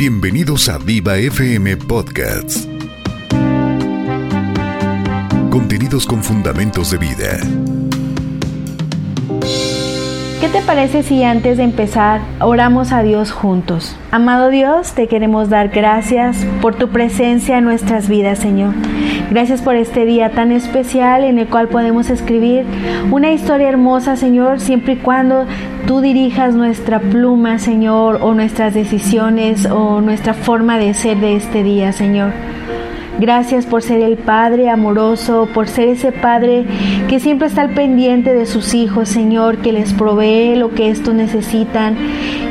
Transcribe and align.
Bienvenidos 0.00 0.70
a 0.70 0.78
Viva 0.78 1.18
FM 1.18 1.76
Podcasts. 1.76 2.66
Contenidos 5.50 6.06
con 6.06 6.22
fundamentos 6.22 6.90
de 6.90 6.96
vida. 6.96 7.38
¿Qué 10.40 10.48
te 10.48 10.62
parece 10.62 11.02
si 11.02 11.22
antes 11.22 11.58
de 11.58 11.64
empezar 11.64 12.22
oramos 12.40 12.92
a 12.92 13.02
Dios 13.02 13.30
juntos? 13.30 13.94
Amado 14.10 14.48
Dios, 14.48 14.94
te 14.94 15.06
queremos 15.06 15.50
dar 15.50 15.68
gracias 15.68 16.46
por 16.62 16.76
tu 16.76 16.88
presencia 16.88 17.58
en 17.58 17.64
nuestras 17.64 18.08
vidas, 18.08 18.38
Señor. 18.38 18.72
Gracias 19.30 19.62
por 19.62 19.76
este 19.76 20.04
día 20.06 20.30
tan 20.30 20.50
especial 20.50 21.22
en 21.22 21.38
el 21.38 21.46
cual 21.46 21.68
podemos 21.68 22.10
escribir 22.10 22.64
una 23.12 23.30
historia 23.30 23.68
hermosa, 23.68 24.16
Señor, 24.16 24.58
siempre 24.58 24.94
y 24.94 24.96
cuando 24.96 25.46
tú 25.86 26.00
dirijas 26.00 26.56
nuestra 26.56 26.98
pluma, 26.98 27.60
Señor, 27.60 28.18
o 28.22 28.34
nuestras 28.34 28.74
decisiones 28.74 29.66
o 29.66 30.00
nuestra 30.00 30.34
forma 30.34 30.78
de 30.78 30.94
ser 30.94 31.18
de 31.18 31.36
este 31.36 31.62
día, 31.62 31.92
Señor. 31.92 32.32
Gracias 33.20 33.66
por 33.66 33.82
ser 33.82 34.00
el 34.00 34.16
Padre 34.16 34.68
amoroso, 34.68 35.46
por 35.54 35.68
ser 35.68 35.88
ese 35.88 36.10
Padre 36.10 36.64
que 37.06 37.20
siempre 37.20 37.46
está 37.46 37.60
al 37.60 37.70
pendiente 37.70 38.32
de 38.32 38.46
sus 38.46 38.74
hijos, 38.74 39.10
Señor, 39.10 39.58
que 39.58 39.72
les 39.72 39.92
provee 39.92 40.56
lo 40.56 40.74
que 40.74 40.90
estos 40.90 41.14
necesitan 41.14 41.96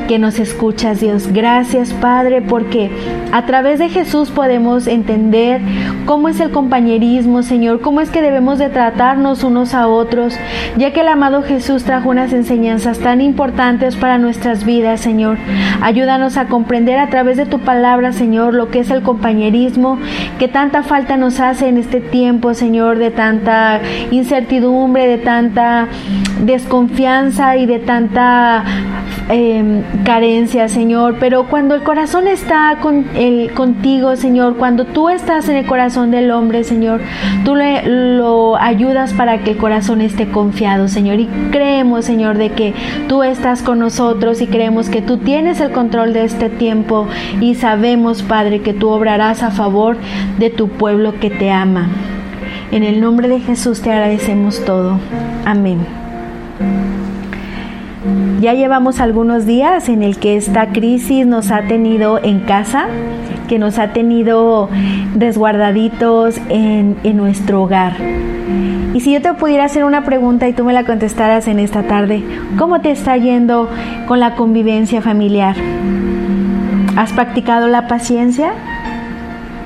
que 0.10 0.18
nos 0.18 0.40
escuchas, 0.40 1.02
Dios. 1.02 1.32
Gracias, 1.32 1.94
Padre, 1.94 2.42
porque 2.42 2.90
a 3.32 3.46
través 3.46 3.78
de 3.78 3.90
Jesús 3.90 4.32
podemos 4.32 4.88
entender 4.88 5.62
cómo 6.08 6.30
es 6.30 6.40
el 6.40 6.50
compañerismo, 6.50 7.44
Señor, 7.44 7.80
cómo 7.82 8.02
es 8.02 8.10
que 8.10 8.24
debemos 8.24 8.58
de 8.58 8.70
tratarnos 8.70 9.44
unos 9.44 9.76
a 9.76 9.88
otros, 9.88 10.36
ya 10.78 10.94
que 10.94 11.02
el 11.02 11.10
amado 11.10 11.44
Jesús 11.44 11.84
trajo 11.84 12.10
unas 12.10 12.34
enseñanzas 12.34 12.98
tan 12.98 13.22
importantes 13.22 13.98
para 13.98 14.18
nuestras 14.18 14.66
vidas, 14.66 15.00
Señor. 15.00 15.38
Ayúdanos 15.80 16.38
a 16.38 16.48
comprender 16.48 16.98
a 16.98 17.12
través 17.12 17.38
de 17.38 17.46
tu 17.46 17.60
palabra, 17.60 18.12
Señor, 18.12 18.56
lo 18.56 18.72
que 18.72 18.80
es 18.80 18.90
el 18.90 19.04
compañerismo, 19.04 20.00
que 20.40 20.48
tanta 20.48 20.82
falta 20.82 21.18
nos 21.18 21.40
hace 21.40 21.68
en 21.68 21.78
este 21.78 22.00
tiempo, 22.00 22.56
Señor, 22.56 22.98
de 22.98 23.12
tanta 23.12 23.80
incertidumbre, 24.10 25.06
de 25.06 25.20
tanta 25.20 25.88
desconfianza 26.44 27.58
y 27.58 27.68
de 27.68 27.78
tanta 27.78 28.64
eh, 29.30 29.84
carencia, 30.06 30.68
Señor, 30.68 31.18
pero 31.20 31.46
cuando 31.46 31.76
el 31.76 31.84
corazón 31.84 32.28
está 32.28 32.78
con 32.82 33.06
el, 33.16 33.52
contigo, 33.54 34.16
Señor, 34.16 34.58
cuando 34.58 34.86
tú 34.86 35.10
estás 35.10 35.48
en 35.50 35.56
el 35.56 35.66
corazón 35.66 36.10
del 36.10 36.32
hombre, 36.32 36.64
Señor, 36.64 37.02
tú 37.46 37.56
le, 37.56 37.84
lo 38.18 38.58
ayudas 38.58 39.14
para 39.14 39.44
que 39.44 39.52
el 39.52 39.58
corazón 39.58 40.02
esté 40.02 40.30
confiado, 40.30 40.88
Señor, 40.88 41.20
y 41.20 41.28
creemos, 41.52 42.06
Señor, 42.06 42.38
de 42.40 42.50
que 42.52 42.74
tú 43.08 43.22
estás 43.22 43.62
con 43.62 43.78
nosotros 43.78 44.42
y 44.42 44.48
creemos 44.48 44.90
que 44.90 45.02
tú 45.04 45.18
tienes 45.18 45.62
el 45.62 45.72
control 45.72 46.14
de 46.14 46.24
este 46.24 46.50
tiempo 46.50 47.08
y 47.40 47.56
sabemos, 47.56 48.24
Padre, 48.24 48.62
que 48.62 48.74
tú 48.74 48.90
obrarás 48.90 49.44
a 49.44 49.52
favor 49.52 49.98
de 50.40 50.50
tu 50.50 50.70
pueblo 50.70 51.20
que 51.20 51.30
te 51.30 51.52
ama. 51.52 51.88
En 52.72 52.84
el 52.84 53.02
nombre 53.02 53.28
de 53.28 53.40
Jesús 53.40 53.82
te 53.82 53.92
agradecemos 53.92 54.64
todo. 54.66 55.00
Amén. 55.46 55.99
Ya 58.40 58.54
llevamos 58.54 59.02
algunos 59.02 59.46
días 59.46 59.90
en 59.90 60.02
el 60.02 60.18
que 60.18 60.38
esta 60.38 60.68
crisis 60.68 61.26
nos 61.26 61.52
ha 61.52 61.64
tenido 61.64 62.24
en 62.24 62.40
casa, 62.40 62.86
que 63.50 63.60
nos 63.60 63.78
ha 63.80 63.90
tenido 63.92 64.70
resguardaditos 65.18 66.40
en, 66.48 66.96
nuestro 67.18 67.64
hogar. 67.64 67.98
Y 68.94 69.02
si 69.02 69.12
yo 69.12 69.22
te 69.22 69.34
pudiera 69.34 69.66
hacer 69.66 69.84
una 69.84 70.06
pregunta 70.06 70.48
y 70.48 70.54
tú 70.54 70.64
me 70.64 70.72
la 70.72 70.86
contestaras 70.86 71.50
en 71.50 71.60
esta 71.60 71.84
tarde, 71.84 72.24
¿cómo 72.58 72.80
te 72.80 72.92
está 72.92 73.18
yendo 73.18 73.70
con 74.08 74.22
la 74.22 74.36
convivencia 74.36 75.02
familiar? 75.02 75.58
¿Has 76.96 77.12
practicado 77.12 77.68
la 77.68 77.90
paciencia? 77.90 78.54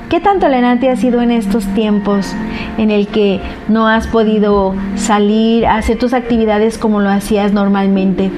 ¿Qué 0.10 0.20
tan 0.20 0.40
tolerante 0.40 0.90
has 0.90 1.00
sido 1.00 1.22
en 1.22 1.30
estos 1.30 1.68
tiempos 1.76 2.36
en 2.80 2.90
el 2.90 3.06
que 3.08 3.40
no 3.68 3.88
has 3.88 4.08
podido 4.08 4.74
salir 4.96 5.68
hacer 5.68 6.00
tus 6.00 6.14
actividades 6.14 6.80
como 6.80 7.02
lo 7.02 7.10
hacías 7.10 7.54
normalmente? 7.54 8.32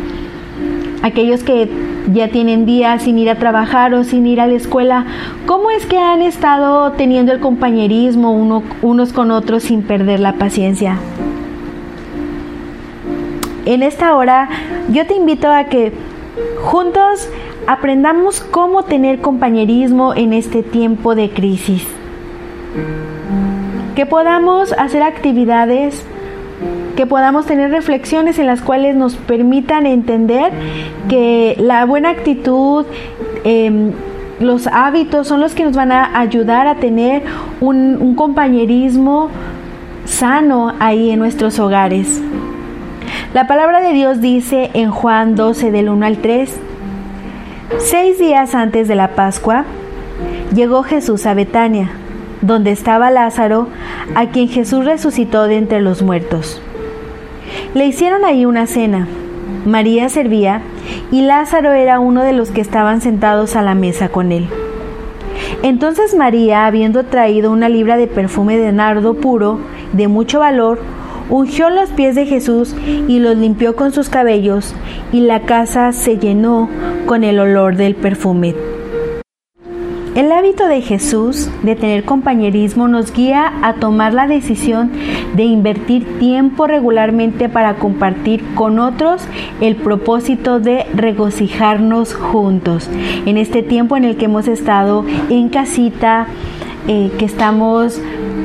Aquellos 1.06 1.44
que 1.44 1.70
ya 2.12 2.30
tienen 2.30 2.66
días 2.66 3.04
sin 3.04 3.20
ir 3.20 3.30
a 3.30 3.36
trabajar 3.36 3.94
o 3.94 4.04
sin 4.04 4.26
ir 4.26 4.42
a 4.42 4.48
la 4.48 4.56
escuela, 4.56 5.06
¿cómo 5.46 5.70
es 5.70 5.86
que 5.86 6.00
han 6.00 6.24
estado 6.24 6.94
teniendo 6.94 7.32
el 7.32 7.40
compañerismo 7.40 8.32
uno, 8.32 8.64
unos 8.82 9.14
con 9.14 9.30
otros 9.30 9.62
sin 9.62 9.84
perder 9.84 10.20
la 10.20 10.34
paciencia? 10.34 10.98
En 13.66 13.84
esta 13.84 14.16
hora 14.16 14.50
yo 14.90 15.06
te 15.06 15.14
invito 15.14 15.52
a 15.52 15.66
que 15.66 15.94
juntos 16.64 17.30
aprendamos 17.68 18.42
cómo 18.42 18.84
tener 18.84 19.22
compañerismo 19.22 20.16
en 20.16 20.34
este 20.34 20.64
tiempo 20.64 21.14
de 21.14 21.30
crisis. 21.30 21.86
Que 23.96 24.08
podamos 24.08 24.74
hacer 24.74 25.04
actividades 25.04 26.04
que 26.96 27.06
podamos 27.06 27.46
tener 27.46 27.72
reflexiones 27.72 28.40
en 28.40 28.48
las 28.48 28.62
cuales 28.62 28.96
nos 28.96 29.16
permitan 29.16 29.86
entender 29.86 30.52
que 31.10 31.56
la 31.60 31.86
buena 31.86 32.10
actitud, 32.10 32.86
em, 33.44 33.92
los 34.40 34.68
hábitos 34.68 35.28
son 35.28 35.40
los 35.40 35.54
que 35.54 35.64
nos 35.64 35.76
van 35.76 35.92
a 35.92 36.20
ayudar 36.20 36.68
a 36.68 36.76
tener 36.76 37.24
un, 37.62 37.98
un 38.02 38.16
compañerismo 38.16 39.30
sano 40.06 40.74
ahí 40.80 41.12
en 41.12 41.20
nuestros 41.20 41.60
hogares. 41.60 42.22
La 43.34 43.48
palabra 43.48 43.82
de 43.82 43.94
Dios 43.94 44.22
dice 44.22 44.72
en 44.74 44.92
Juan 44.92 45.36
12 45.36 45.72
del 45.72 45.90
1 45.90 46.06
al 46.06 46.18
3, 46.18 46.58
seis 47.80 48.20
días 48.20 48.56
antes 48.56 48.88
de 48.88 48.96
la 48.96 49.10
Pascua, 49.10 49.66
llegó 50.54 50.84
Jesús 50.84 51.26
a 51.26 51.34
Betania, 51.34 51.90
donde 52.42 52.72
estaba 52.72 53.12
Lázaro, 53.12 53.68
a 54.16 54.28
quien 54.28 54.48
Jesús 54.48 54.86
resucitó 54.86 55.48
de 55.48 55.58
entre 55.58 55.82
los 55.82 56.02
muertos. 56.02 56.62
Le 57.74 57.86
hicieron 57.86 58.26
ahí 58.26 58.46
una 58.46 58.68
cena. 58.68 59.08
María 59.66 60.10
servía 60.10 60.62
y 61.12 61.22
Lázaro 61.22 61.74
era 61.74 62.00
uno 62.00 62.24
de 62.24 62.34
los 62.34 62.52
que 62.52 62.62
estaban 62.62 63.02
sentados 63.02 63.56
a 63.56 63.62
la 63.62 63.76
mesa 63.76 64.10
con 64.10 64.32
él. 64.32 64.48
Entonces 65.64 66.16
María, 66.16 66.66
habiendo 66.66 67.06
traído 67.06 67.52
una 67.52 67.70
libra 67.70 67.98
de 67.98 68.08
perfume 68.08 68.58
de 68.58 68.72
nardo 68.72 69.16
puro, 69.16 69.60
de 69.94 70.08
mucho 70.08 70.40
valor, 70.40 70.80
ungió 71.30 71.70
los 71.70 71.90
pies 71.90 72.16
de 72.16 72.26
Jesús 72.26 72.76
y 73.08 73.20
los 73.20 73.36
limpió 73.36 73.76
con 73.76 73.92
sus 73.92 74.10
cabellos, 74.10 74.76
y 75.12 75.22
la 75.22 75.42
casa 75.42 75.92
se 75.92 76.18
llenó 76.18 76.70
con 77.06 77.24
el 77.24 77.40
olor 77.40 77.76
del 77.78 77.96
perfume. 77.96 78.56
El 80.16 80.32
hábito 80.32 80.68
de 80.68 80.82
Jesús 80.82 81.50
de 81.64 81.76
tener 81.76 82.06
compañerismo 82.06 82.88
nos 82.88 83.12
guía 83.12 83.52
a 83.62 83.74
tomar 83.74 84.14
la 84.14 84.28
decisión 84.28 84.92
de 85.36 85.44
invertir 85.44 86.20
tiempo 86.20 86.68
regularmente 86.68 87.50
para 87.50 87.76
compartir 87.76 88.44
con 88.56 88.80
otros 88.80 89.22
el 89.62 89.76
propósito 89.76 90.60
de 90.60 90.86
regocijarnos 90.94 92.14
juntos. 92.14 92.90
En 93.26 93.38
este 93.38 93.64
tiempo 93.64 93.98
en 93.98 94.06
el 94.06 94.18
que 94.18 94.26
hemos 94.26 94.48
estado 94.48 95.06
en 95.30 95.50
casita, 95.50 96.28
eh, 96.88 97.12
que 97.18 97.26
estamos 97.26 98.00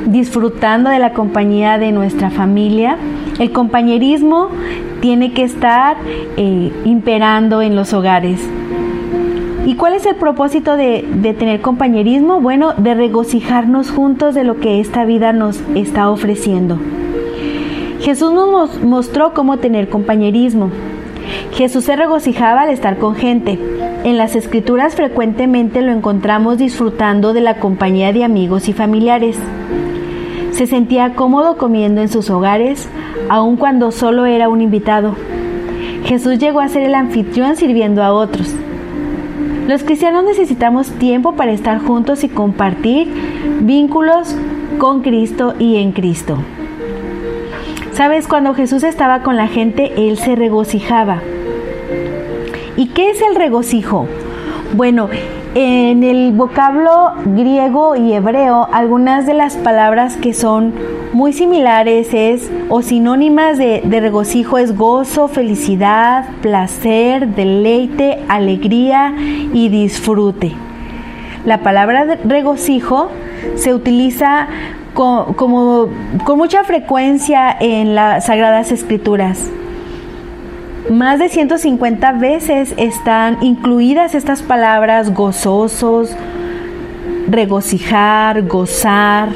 disfrutando 0.07 0.89
de 0.89 0.99
la 0.99 1.13
compañía 1.13 1.77
de 1.77 1.91
nuestra 1.91 2.31
familia, 2.31 2.97
el 3.39 3.51
compañerismo 3.51 4.49
tiene 4.99 5.33
que 5.33 5.43
estar 5.43 5.97
eh, 6.37 6.71
imperando 6.85 7.61
en 7.61 7.75
los 7.75 7.93
hogares. 7.93 8.39
¿Y 9.65 9.75
cuál 9.75 9.93
es 9.93 10.07
el 10.07 10.15
propósito 10.15 10.75
de, 10.75 11.05
tener 11.37 11.61
compañerismo? 11.61 12.41
Bueno, 12.41 12.73
de 12.77 12.95
regocijarnos 12.95 13.91
juntos 13.91 14.33
de 14.33 14.43
lo 14.43 14.59
que 14.59 14.79
esta 14.79 15.05
vida 15.05 15.33
nos 15.33 15.61
está 15.75 16.09
ofreciendo. 16.09 16.79
Jesús 17.99 18.33
nos 18.33 18.81
mostró 18.81 19.35
cómo 19.35 19.57
tener 19.57 19.87
compañerismo. 19.87 20.71
Jesús 21.53 21.83
se 21.83 21.95
regocijaba 21.95 22.63
al 22.63 22.71
estar 22.71 22.97
con 22.97 23.15
gente. 23.15 23.59
En 24.03 24.17
las 24.17 24.35
escrituras 24.35 24.95
frecuentemente 24.95 25.83
lo 25.83 25.91
encontramos 25.91 26.57
disfrutando 26.57 27.33
de 27.33 27.41
la 27.41 27.59
compañía 27.59 28.11
de 28.13 28.23
amigos 28.23 28.67
y 28.67 28.73
familiares. 28.73 29.37
Se 30.53 30.65
sentía 30.65 31.13
cómodo 31.13 31.57
comiendo 31.57 32.01
en 32.01 32.09
sus 32.09 32.31
hogares, 32.31 32.89
aun 33.29 33.57
cuando 33.57 33.91
solo 33.91 34.25
era 34.25 34.49
un 34.49 34.61
invitado. 34.61 35.15
Jesús 36.05 36.39
llegó 36.39 36.61
a 36.61 36.67
ser 36.67 36.81
el 36.81 36.95
anfitrión 36.95 37.55
sirviendo 37.55 38.01
a 38.01 38.11
otros. 38.11 38.55
Los 39.67 39.83
cristianos 39.83 40.23
necesitamos 40.23 40.91
tiempo 40.91 41.33
para 41.35 41.51
estar 41.51 41.79
juntos 41.79 42.23
y 42.23 42.29
compartir 42.29 43.07
vínculos 43.61 44.35
con 44.77 45.01
Cristo 45.01 45.53
y 45.59 45.77
en 45.77 45.91
Cristo. 45.91 46.37
Sabes, 47.93 48.27
cuando 48.27 48.53
Jesús 48.53 48.83
estaba 48.83 49.21
con 49.21 49.35
la 49.35 49.47
gente, 49.47 49.93
Él 49.95 50.17
se 50.17 50.35
regocijaba. 50.35 51.21
¿Y 52.75 52.87
qué 52.87 53.11
es 53.11 53.21
el 53.21 53.35
regocijo? 53.35 54.07
Bueno, 54.73 55.09
en 55.53 56.03
el 56.03 56.31
vocablo 56.31 57.11
griego 57.25 57.95
y 57.95 58.13
hebreo, 58.13 58.69
algunas 58.71 59.25
de 59.25 59.33
las 59.33 59.57
palabras 59.57 60.15
que 60.15 60.33
son 60.33 60.73
muy 61.11 61.33
similares 61.33 62.13
es 62.13 62.49
o 62.69 62.81
sinónimas 62.81 63.57
de, 63.57 63.81
regocijo 63.89 64.57
es 64.57 64.77
gozo, 64.77 65.27
felicidad, 65.27 66.25
placer, 66.41 67.27
deleite, 67.35 68.19
alegría 68.29 69.13
y 69.17 69.67
disfrute. 69.67 70.53
La 71.45 71.57
palabra 71.57 72.17
regocijo 72.23 73.09
se 73.55 73.73
utiliza 73.73 74.47
con, 74.93 75.33
como, 75.33 75.89
con 76.23 76.37
mucha 76.37 76.63
frecuencia 76.63 77.55
en 77.59 77.95
las 77.95 78.25
Sagradas 78.27 78.71
Escrituras. 78.71 79.49
Más 80.91 81.19
de 81.19 81.29
150 81.29 82.11
veces 82.11 82.73
están 82.75 83.37
incluidas 83.41 84.13
estas 84.13 84.41
palabras 84.41 85.13
gozosos, 85.13 86.13
regocijar, 87.29 88.41
gozar. 88.45 89.29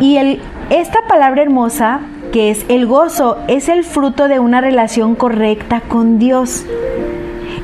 Y 0.00 0.16
el, 0.16 0.40
esta 0.70 1.02
palabra 1.06 1.42
hermosa, 1.42 2.00
que 2.32 2.50
es 2.50 2.64
el 2.70 2.86
gozo, 2.86 3.36
es 3.46 3.68
el 3.68 3.84
fruto 3.84 4.26
de 4.26 4.40
una 4.40 4.62
relación 4.62 5.14
correcta 5.14 5.82
con 5.82 6.18
Dios. 6.18 6.64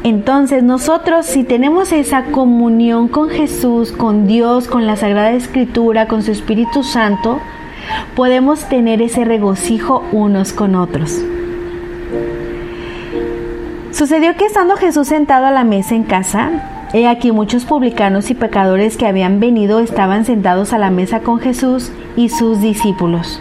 Entonces 0.05 0.63
nosotros 0.63 1.25
si 1.25 1.43
tenemos 1.43 1.91
esa 1.93 2.25
comunión 2.25 3.09
con 3.09 3.31
Jesús, 3.31 3.93
con 3.93 4.27
Dios, 4.27 4.69
con 4.69 4.87
la 4.87 4.97
Sagrada 4.97 5.33
Escritura, 5.33 6.07
con 6.07 6.23
su 6.23 6.33
Espíritu 6.33 6.83
Santo, 6.83 7.41
podemos 8.15 8.69
tener 8.69 9.01
ese 9.01 9.25
regocijo 9.25 10.05
unos 10.13 10.53
con 10.53 10.75
otros. 10.75 11.23
Sucedió 13.93 14.35
que 14.37 14.47
estando 14.47 14.77
Jesús 14.77 15.09
sentado 15.09 15.45
a 15.45 15.51
la 15.51 15.65
mesa 15.65 15.95
en 15.95 16.05
casa, 16.05 16.51
he 16.95 17.07
aquí 17.07 17.31
muchos 17.31 17.67
publicanos 17.67 18.31
y 18.31 18.35
pecadores 18.35 18.97
que 18.97 19.07
habían 19.07 19.39
venido 19.39 19.81
estaban 19.81 20.25
sentados 20.25 20.73
a 20.73 20.79
la 20.79 20.91
mesa 20.91 21.21
con 21.21 21.41
Jesús 21.41 21.93
y 22.17 22.31
sus 22.31 22.63
discípulos. 22.63 23.39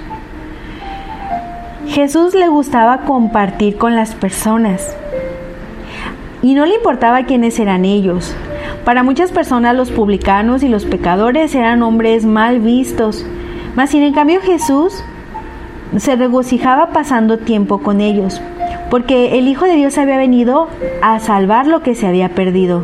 Jesús 1.88 2.36
le 2.36 2.50
gustaba 2.50 3.06
compartir 3.06 3.78
con 3.78 3.96
las 3.96 4.14
personas 4.14 4.94
y 6.42 6.54
no 6.54 6.66
le 6.66 6.76
importaba 6.76 7.24
quiénes 7.24 7.58
eran 7.58 7.86
ellos. 7.86 8.36
Para 8.84 9.04
muchas 9.04 9.32
personas 9.32 9.74
los 9.74 9.90
publicanos 9.90 10.64
y 10.64 10.68
los 10.68 10.84
pecadores 10.84 11.56
eran 11.56 11.82
hombres 11.82 12.26
mal 12.26 12.60
vistos, 12.60 13.26
mas 13.76 13.92
sin 13.92 14.04
en 14.04 14.14
cambio 14.14 14.42
Jesús 14.42 15.02
se 15.96 16.18
regocijaba 16.18 16.88
pasando 16.88 17.38
tiempo 17.38 17.78
con 17.80 18.02
ellos, 18.02 18.42
porque 18.92 19.40
el 19.40 19.48
Hijo 19.48 19.66
de 19.66 19.76
Dios 19.76 19.98
había 19.98 20.18
venido 20.18 20.68
a 21.02 21.20
salvar 21.20 21.66
lo 21.66 21.82
que 21.82 21.96
se 21.96 22.08
había 22.08 22.30
perdido. 22.30 22.84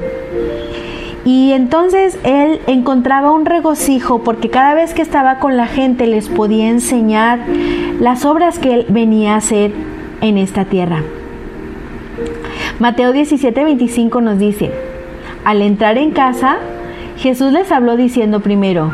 Y 1.26 1.52
entonces 1.52 2.18
él 2.24 2.62
encontraba 2.66 3.32
un 3.32 3.46
regocijo 3.46 4.24
porque 4.24 4.50
cada 4.50 4.74
vez 4.74 4.94
que 4.94 5.02
estaba 5.02 5.40
con 5.40 5.58
la 5.58 5.68
gente 5.68 6.08
les 6.08 6.30
podía 6.30 6.70
enseñar 6.70 7.40
las 8.00 8.24
obras 8.24 8.58
que 8.58 8.74
él 8.74 8.86
venía 8.88 9.34
a 9.34 9.38
hacer 9.38 9.74
en 10.22 10.38
esta 10.38 10.64
tierra. 10.64 11.04
Mateo 12.80 13.12
17, 13.12 13.62
25 13.66 14.22
nos 14.22 14.40
dice, 14.40 14.72
al 15.44 15.62
entrar 15.62 15.98
en 15.98 16.12
casa, 16.12 16.60
Jesús 17.18 17.52
les 17.52 17.70
habló 17.74 17.98
diciendo 17.98 18.40
primero, 18.40 18.94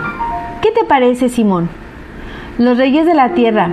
¿qué 0.63 0.71
te 0.71 0.83
parece 0.83 1.29
Simón? 1.29 1.69
Los 2.57 2.79
reyes 2.79 3.05
de 3.05 3.13
la 3.13 3.35
tierra, 3.35 3.69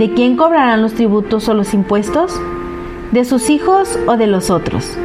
¿de 0.00 0.14
quién 0.14 0.34
cobrarán 0.34 0.80
los 0.80 0.94
tributos 0.94 1.46
o 1.50 1.54
los 1.54 1.74
impuestos? 1.74 2.40
¿De 3.12 3.26
sus 3.26 3.50
hijos 3.50 3.98
o 4.06 4.16
de 4.16 4.26
los 4.26 4.48
otros? 4.48 4.96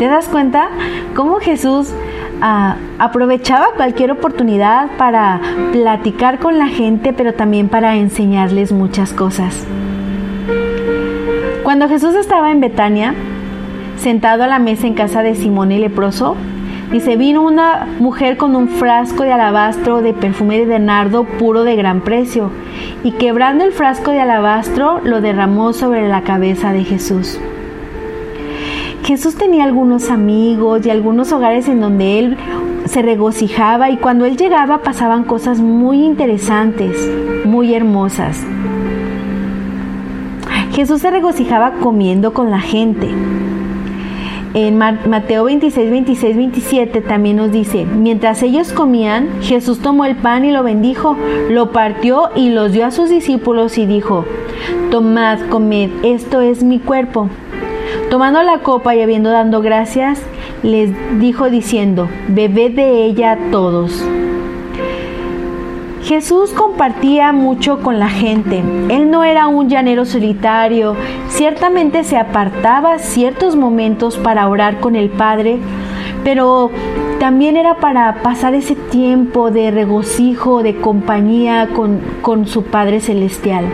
¿Te 0.00 0.08
das 0.08 0.26
cuenta 0.26 0.68
cómo 1.14 1.36
Jesús 1.36 1.88
ah, 2.40 2.74
aprovechaba 2.98 3.66
cualquier 3.76 4.10
oportunidad 4.10 4.96
para 4.98 5.40
platicar 5.70 6.40
con 6.40 6.58
la 6.58 6.66
gente, 6.66 7.12
pero 7.12 7.34
también 7.34 7.68
para 7.68 7.94
enseñarles 7.94 8.72
muchas 8.72 9.12
cosas? 9.12 9.64
Cuando 11.62 11.88
Jesús 11.88 12.16
estaba 12.16 12.50
en 12.50 12.60
Betania, 12.60 13.14
sentado 13.96 14.42
a 14.42 14.48
la 14.48 14.58
mesa 14.58 14.88
en 14.88 14.94
casa 14.94 15.22
de 15.22 15.36
Simón 15.36 15.70
el 15.70 15.82
leproso, 15.82 16.34
dice, 16.92 17.16
vino 17.16 17.42
una 17.42 17.88
mujer 17.98 18.36
con 18.36 18.54
un 18.54 18.68
frasco 18.68 19.24
de 19.24 19.32
alabastro 19.32 20.02
de 20.02 20.12
perfume 20.12 20.66
de 20.66 20.78
nardo 20.78 21.24
puro 21.24 21.64
de 21.64 21.74
gran 21.74 22.02
precio, 22.02 22.50
y 23.02 23.12
quebrando 23.12 23.64
el 23.64 23.72
frasco 23.72 24.10
de 24.10 24.20
alabastro 24.20 25.00
lo 25.02 25.20
derramó 25.20 25.72
sobre 25.72 26.06
la 26.08 26.22
cabeza 26.22 26.72
de 26.72 26.84
Jesús. 26.84 27.40
Jesús 29.04 29.34
tenía 29.34 29.64
algunos 29.64 30.10
amigos 30.10 30.86
y 30.86 30.90
algunos 30.90 31.32
hogares 31.32 31.66
en 31.68 31.80
donde 31.80 32.20
él 32.20 32.36
se 32.84 33.02
regocijaba 33.02 33.90
y 33.90 33.96
cuando 33.96 34.26
él 34.26 34.36
llegaba 34.36 34.82
pasaban 34.82 35.24
cosas 35.24 35.58
muy 35.60 36.04
interesantes, 36.04 37.10
muy 37.44 37.74
hermosas. 37.74 38.44
Jesús 40.72 41.00
se 41.00 41.10
regocijaba 41.10 41.72
comiendo 41.72 42.32
con 42.32 42.50
la 42.50 42.60
gente. 42.60 43.08
En 44.54 44.76
Mateo 44.76 45.44
26, 45.44 45.90
26, 45.90 46.36
27 46.36 47.00
también 47.00 47.36
nos 47.36 47.50
dice, 47.52 47.86
mientras 47.86 48.42
ellos 48.42 48.74
comían, 48.74 49.40
Jesús 49.40 49.78
tomó 49.78 50.04
el 50.04 50.16
pan 50.16 50.44
y 50.44 50.52
lo 50.52 50.62
bendijo, 50.62 51.16
lo 51.48 51.72
partió 51.72 52.28
y 52.36 52.50
los 52.50 52.72
dio 52.72 52.84
a 52.84 52.90
sus 52.90 53.08
discípulos 53.08 53.78
y 53.78 53.86
dijo, 53.86 54.26
tomad, 54.90 55.38
comed, 55.48 55.88
esto 56.02 56.42
es 56.42 56.62
mi 56.62 56.78
cuerpo. 56.78 57.30
Tomando 58.10 58.42
la 58.42 58.58
copa 58.58 58.94
y 58.94 59.00
habiendo 59.00 59.30
dado 59.30 59.62
gracias, 59.62 60.20
les 60.62 60.90
dijo 61.18 61.48
diciendo, 61.48 62.08
bebed 62.28 62.72
de 62.72 63.06
ella 63.06 63.38
todos. 63.50 64.04
Jesús 66.04 66.50
compartía 66.50 67.32
mucho 67.32 67.80
con 67.80 68.00
la 68.00 68.08
gente. 68.08 68.62
Él 68.88 69.10
no 69.10 69.22
era 69.22 69.46
un 69.46 69.68
llanero 69.68 70.04
solitario. 70.04 70.96
Ciertamente 71.28 72.02
se 72.02 72.16
apartaba 72.16 72.98
ciertos 72.98 73.54
momentos 73.54 74.18
para 74.18 74.48
orar 74.48 74.80
con 74.80 74.96
el 74.96 75.10
Padre, 75.10 75.58
pero 76.24 76.70
también 77.20 77.56
era 77.56 77.76
para 77.76 78.16
pasar 78.22 78.54
ese 78.54 78.74
tiempo 78.74 79.52
de 79.52 79.70
regocijo, 79.70 80.64
de 80.64 80.76
compañía 80.76 81.68
con, 81.68 82.00
con 82.20 82.46
su 82.46 82.64
Padre 82.64 83.00
Celestial. 83.00 83.64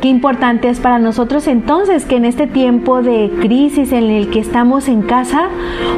Qué 0.00 0.08
importante 0.08 0.70
es 0.70 0.80
para 0.80 0.98
nosotros 0.98 1.46
entonces 1.46 2.06
que 2.06 2.16
en 2.16 2.24
este 2.24 2.46
tiempo 2.46 3.02
de 3.02 3.30
crisis 3.40 3.92
en 3.92 4.04
el 4.04 4.30
que 4.30 4.38
estamos 4.38 4.88
en 4.88 5.02
casa, 5.02 5.48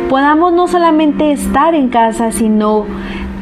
podamos 0.09 0.53
no 0.53 0.67
solamente 0.67 1.31
estar 1.31 1.77
en 1.77 1.89
casa, 1.89 2.33
sino 2.33 2.85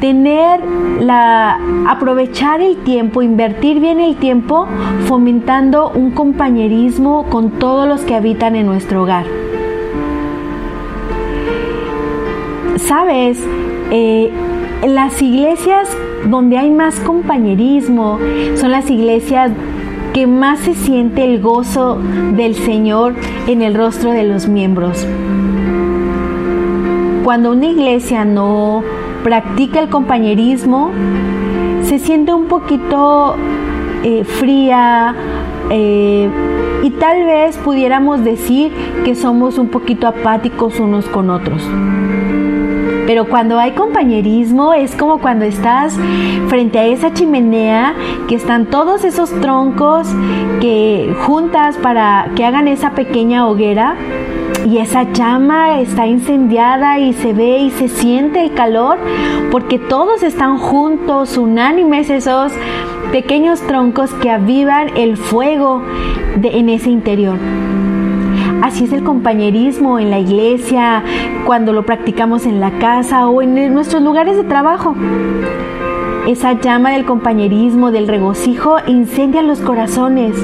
tener 0.01 0.59
la 0.99 1.59
aprovechar 1.87 2.59
el 2.59 2.77
tiempo, 2.77 3.21
invertir 3.21 3.79
bien 3.79 4.01
el 4.01 4.17
tiempo 4.17 4.67
fomentando 5.05 5.91
un 5.91 6.11
compañerismo 6.11 7.27
con 7.29 7.51
todos 7.51 7.87
los 7.87 8.01
que 8.01 8.15
habitan 8.15 8.55
en 8.55 8.65
nuestro 8.65 9.03
hogar. 9.03 9.25
Sabes, 12.77 13.39
eh, 13.91 14.31
las 14.85 15.21
iglesias 15.21 15.87
donde 16.25 16.57
hay 16.57 16.71
más 16.71 16.99
compañerismo 16.99 18.17
son 18.55 18.71
las 18.71 18.89
iglesias 18.89 19.51
que 20.13 20.25
más 20.25 20.59
se 20.59 20.73
siente 20.73 21.23
el 21.23 21.41
gozo 21.41 21.99
del 22.35 22.55
Señor 22.55 23.13
en 23.47 23.61
el 23.61 23.75
rostro 23.75 24.11
de 24.11 24.23
los 24.23 24.47
miembros. 24.47 25.05
Cuando 27.23 27.51
una 27.51 27.67
iglesia 27.67 28.25
no 28.25 28.83
practica 29.23 29.79
el 29.79 29.89
compañerismo, 29.89 30.91
se 31.83 31.99
siente 31.99 32.33
un 32.33 32.45
poquito 32.45 33.35
eh, 34.03 34.23
fría 34.23 35.15
eh, 35.69 36.29
y 36.83 36.89
tal 36.91 37.25
vez 37.25 37.57
pudiéramos 37.57 38.23
decir 38.23 38.71
que 39.05 39.15
somos 39.15 39.57
un 39.57 39.69
poquito 39.69 40.07
apáticos 40.07 40.79
unos 40.79 41.05
con 41.05 41.29
otros. 41.29 41.61
Pero 43.07 43.25
cuando 43.25 43.59
hay 43.59 43.71
compañerismo 43.71 44.73
es 44.73 44.95
como 44.95 45.19
cuando 45.19 45.43
estás 45.43 45.97
frente 46.47 46.79
a 46.79 46.85
esa 46.85 47.13
chimenea 47.13 47.93
que 48.27 48.35
están 48.35 48.67
todos 48.67 49.03
esos 49.03 49.31
troncos 49.41 50.07
que 50.61 51.13
juntas 51.25 51.77
para 51.77 52.29
que 52.35 52.45
hagan 52.45 52.67
esa 52.67 52.91
pequeña 52.91 53.47
hoguera 53.47 53.95
y 54.65 54.77
esa 54.77 55.03
llama 55.11 55.79
está 55.79 56.05
incendiada 56.05 56.99
y 56.99 57.13
se 57.13 57.33
ve 57.33 57.59
y 57.59 57.71
se 57.71 57.87
siente 57.87 58.43
el 58.43 58.53
calor 58.53 58.97
porque 59.51 59.79
todos 59.79 60.23
están 60.23 60.57
juntos, 60.57 61.37
unánimes 61.37 62.09
esos 62.09 62.51
pequeños 63.11 63.61
troncos 63.61 64.13
que 64.15 64.29
avivan 64.29 64.95
el 64.95 65.17
fuego 65.17 65.81
de, 66.37 66.57
en 66.57 66.69
ese 66.69 66.89
interior. 66.89 67.37
Así 68.61 68.85
es 68.85 68.93
el 68.93 69.03
compañerismo 69.03 69.97
en 69.97 70.11
la 70.11 70.19
iglesia, 70.19 71.03
cuando 71.45 71.73
lo 71.73 71.83
practicamos 71.83 72.45
en 72.45 72.59
la 72.59 72.71
casa 72.77 73.27
o 73.27 73.41
en 73.41 73.73
nuestros 73.73 74.03
lugares 74.03 74.37
de 74.37 74.43
trabajo. 74.43 74.95
Esa 76.27 76.53
llama 76.53 76.91
del 76.91 77.05
compañerismo, 77.05 77.91
del 77.91 78.07
regocijo, 78.07 78.77
incendia 78.87 79.41
los 79.41 79.59
corazones. 79.59 80.35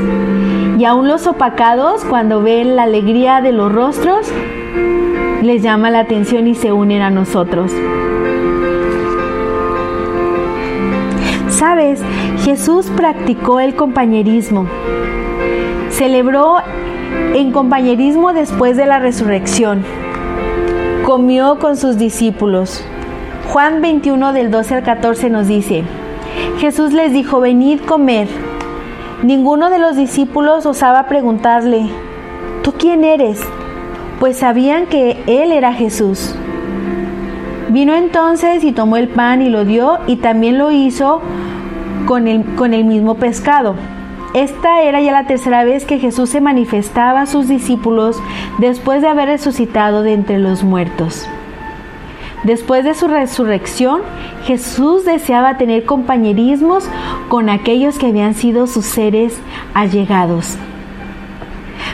Y 0.77 0.85
aún 0.85 1.07
los 1.07 1.25
opacados, 1.25 2.05
cuando 2.05 2.43
ven 2.43 2.75
la 2.75 2.83
alegría 2.83 3.41
de 3.41 3.51
los 3.51 3.71
rostros, 3.71 4.27
les 5.41 5.63
llama 5.63 5.89
la 5.89 6.01
atención 6.01 6.45
y 6.45 6.53
se 6.53 6.71
unen 6.71 7.01
a 7.01 7.09
nosotros. 7.09 7.71
Sabes, 11.49 11.99
Jesús 12.43 12.91
practicó 12.95 13.59
el 13.59 13.73
compañerismo. 13.73 14.67
Celebró 15.89 16.57
en 17.33 17.51
compañerismo 17.51 18.33
después 18.33 18.77
de 18.77 18.85
la 18.85 18.99
resurrección. 18.99 19.83
Comió 21.03 21.57
con 21.57 21.75
sus 21.75 21.97
discípulos. 21.97 22.83
Juan 23.49 23.81
21 23.81 24.31
del 24.33 24.51
12 24.51 24.75
al 24.75 24.83
14 24.83 25.31
nos 25.31 25.47
dice, 25.47 25.83
Jesús 26.59 26.93
les 26.93 27.13
dijo, 27.13 27.39
venid 27.39 27.79
comer. 27.81 28.27
Ninguno 29.23 29.71
de 29.71 29.79
los 29.79 29.95
discípulos 29.95 30.67
osaba 30.67 31.07
preguntarle, 31.07 31.89
¿tú 32.61 32.73
quién 32.73 33.03
eres? 33.03 33.41
Pues 34.19 34.37
sabían 34.37 34.85
que 34.85 35.23
él 35.25 35.51
era 35.51 35.73
Jesús. 35.73 36.35
Vino 37.69 37.95
entonces 37.95 38.63
y 38.63 38.73
tomó 38.73 38.95
el 38.95 39.07
pan 39.07 39.41
y 39.41 39.49
lo 39.49 39.65
dio 39.65 39.97
y 40.05 40.17
también 40.17 40.59
lo 40.59 40.71
hizo 40.71 41.21
con 42.05 42.27
el, 42.27 42.45
con 42.55 42.75
el 42.75 42.85
mismo 42.85 43.15
pescado. 43.15 43.73
Esta 44.35 44.83
era 44.83 45.01
ya 45.01 45.11
la 45.11 45.25
tercera 45.25 45.63
vez 45.63 45.85
que 45.85 45.97
Jesús 45.97 46.29
se 46.29 46.39
manifestaba 46.39 47.21
a 47.21 47.25
sus 47.25 47.47
discípulos 47.47 48.21
después 48.59 49.01
de 49.01 49.07
haber 49.07 49.29
resucitado 49.29 50.03
de 50.03 50.13
entre 50.13 50.37
los 50.37 50.63
muertos. 50.63 51.27
Después 52.43 52.83
de 52.83 52.93
su 52.93 53.07
resurrección, 53.07 54.01
Jesús 54.45 55.05
deseaba 55.05 55.57
tener 55.57 55.85
compañerismos 55.85 56.87
con 57.29 57.49
aquellos 57.49 57.97
que 57.97 58.07
habían 58.07 58.35
sido 58.35 58.67
sus 58.67 58.85
seres 58.85 59.39
allegados. 59.73 60.55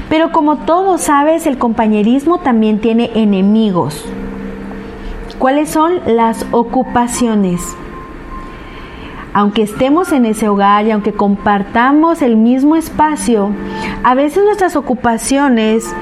Pero 0.10 0.32
como 0.32 0.58
todos 0.58 1.02
sabes, 1.02 1.48
el 1.48 1.58
compañerismo 1.58 2.40
también 2.40 2.80
tiene 2.80 3.12
enemigos. 3.16 4.06
¿Cuáles 5.40 5.70
son 5.70 6.02
las 6.06 6.46
ocupaciones? 6.52 7.76
Aunque 9.34 9.64
estemos 9.64 10.12
en 10.12 10.26
ese 10.26 10.48
hogar 10.48 10.86
y 10.86 10.92
aunque 10.92 11.14
compartamos 11.14 12.22
el 12.22 12.38
mismo 12.38 12.76
espacio, 12.76 13.50
a 14.04 14.14
veces 14.14 14.44
nuestras 14.44 14.76
ocupaciones 14.76 15.94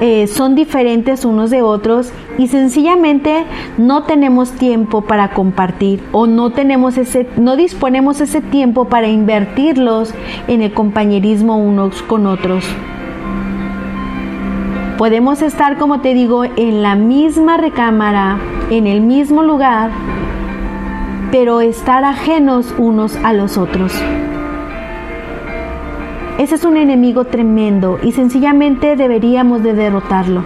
eh, 0.00 0.26
son 0.26 0.54
diferentes 0.54 1.24
unos 1.24 1.50
de 1.50 1.62
otros 1.62 2.12
y 2.38 2.48
sencillamente 2.48 3.44
no 3.78 4.04
tenemos 4.04 4.52
tiempo 4.52 5.02
para 5.02 5.32
compartir 5.32 6.02
o 6.12 6.26
no 6.26 6.50
tenemos 6.50 6.96
ese, 6.96 7.28
no 7.36 7.56
disponemos 7.56 8.20
ese 8.20 8.40
tiempo 8.40 8.86
para 8.86 9.08
invertirlos 9.08 10.12
en 10.48 10.62
el 10.62 10.72
compañerismo 10.72 11.56
unos 11.58 12.02
con 12.02 12.26
otros. 12.26 12.64
Podemos 14.98 15.42
estar, 15.42 15.78
como 15.78 16.00
te 16.00 16.14
digo, 16.14 16.44
en 16.44 16.82
la 16.82 16.94
misma 16.94 17.56
recámara, 17.56 18.38
en 18.70 18.86
el 18.86 19.00
mismo 19.00 19.42
lugar, 19.42 19.90
pero 21.32 21.62
estar 21.62 22.04
ajenos 22.04 22.72
unos 22.78 23.16
a 23.16 23.32
los 23.32 23.56
otros. 23.56 23.92
Ese 26.38 26.54
es 26.54 26.64
un 26.64 26.76
enemigo 26.76 27.24
tremendo 27.24 27.98
y 28.02 28.12
sencillamente 28.12 28.96
deberíamos 28.96 29.62
de 29.62 29.72
derrotarlo. 29.72 30.44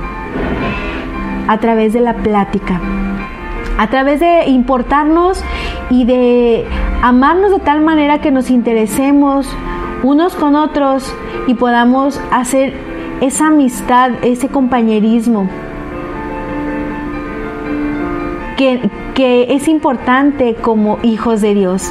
A 1.49 1.59
través 1.59 1.93
de 1.93 2.01
la 2.01 2.15
plática, 2.15 2.81
a 3.79 3.89
través 3.89 4.21
de 4.21 4.47
importarnos 4.47 5.43
y 5.91 6.05
de 6.05 6.65
amarnos 7.03 7.51
de 7.51 7.61
tal 7.61 7.83
manera 7.83 8.21
que 8.21 8.31
nos 8.31 8.49
interesemos 8.51 9.49
unos 10.03 10.35
con 10.37 10.55
otros 10.55 11.13
y 11.49 11.55
podamos 11.55 12.21
hacer 12.31 12.75
esa 13.21 13.49
amistad, 13.49 14.13
ese 14.23 14.49
compañerismo. 14.49 15.49
Que, 18.57 18.89
que 19.17 19.55
es 19.55 19.67
importante 19.67 20.55
como 20.57 20.99
hijos 21.03 21.41
de 21.41 21.55
Dios. 21.55 21.91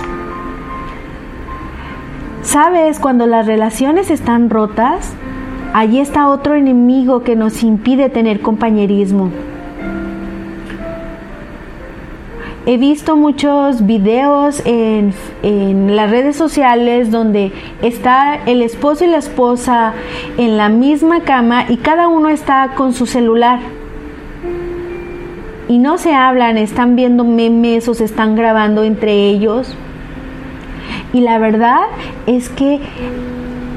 Sabes, 2.44 3.00
cuando 3.00 3.25
las 3.25 3.48
relaciones 3.48 4.12
están 4.12 4.51
rotas, 4.51 5.12
allí 5.74 6.00
está 6.00 6.27
otro 6.27 6.53
enemigo 6.53 7.24
que 7.24 7.36
nos 7.36 7.63
impide 7.63 8.10
tener 8.10 8.41
compañerismo. 8.41 9.32
He 12.67 12.77
visto 12.77 13.15
muchos 13.15 13.88
videos 13.88 14.62
en, 14.63 15.12
en, 15.41 15.96
las 15.96 16.12
redes 16.12 16.36
sociales 16.36 17.10
donde 17.10 17.51
está 17.82 18.36
el 18.46 18.62
esposo 18.62 19.03
y 19.03 19.08
la 19.08 19.17
esposa 19.17 19.94
en 20.38 20.58
la 20.58 20.70
misma 20.70 21.22
cama 21.22 21.65
y 21.70 21.77
cada 21.77 22.08
uno 22.08 22.29
está 22.29 22.74
con 22.75 22.94
su 22.94 23.08
celular 23.08 23.60
y 25.67 25.79
no 25.79 25.98
se 25.98 26.13
hablan, 26.13 26.57
están 26.57 26.95
viendo 26.95 27.24
memes 27.24 27.88
o 27.88 27.93
se 27.93 28.05
están 28.05 28.36
grabando 28.36 28.84
entre 28.84 29.27
ellos. 29.27 29.75
Y 31.13 31.22
la 31.22 31.39
verdad 31.39 31.81
es 32.27 32.50
que 32.50 32.79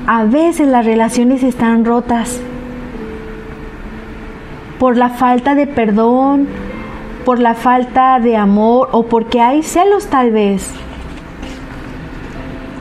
a 0.07 0.25
veces 0.25 0.69
las 0.69 0.85
relaciones 0.85 1.43
están 1.43 1.85
rotas 1.85 2.41
por 4.79 4.97
la 4.97 5.11
falta 5.11 5.55
de 5.55 5.67
perdón, 5.67 6.47
por 7.25 7.39
la 7.39 7.55
falta 7.55 8.21
de 8.21 8.37
amor 8.37 8.89
o 8.93 9.05
porque 9.05 9.41
hay 9.41 9.63
celos 9.63 10.07
tal 10.07 10.31
vez. 10.31 10.73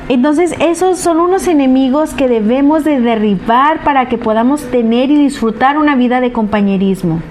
Entonces 0.10 0.56
esos 0.60 1.00
son 1.00 1.20
unos 1.20 1.48
enemigos 1.48 2.14
que 2.14 2.28
debemos 2.28 2.84
de 2.84 3.02
derribar 3.02 3.84
para 3.84 4.08
que 4.08 4.18
podamos 4.18 4.64
tener 4.72 5.12
y 5.12 5.18
disfrutar 5.18 5.78
una 5.78 5.96
vida 5.96 6.22
de 6.22 6.32
compañerismo 6.32 7.22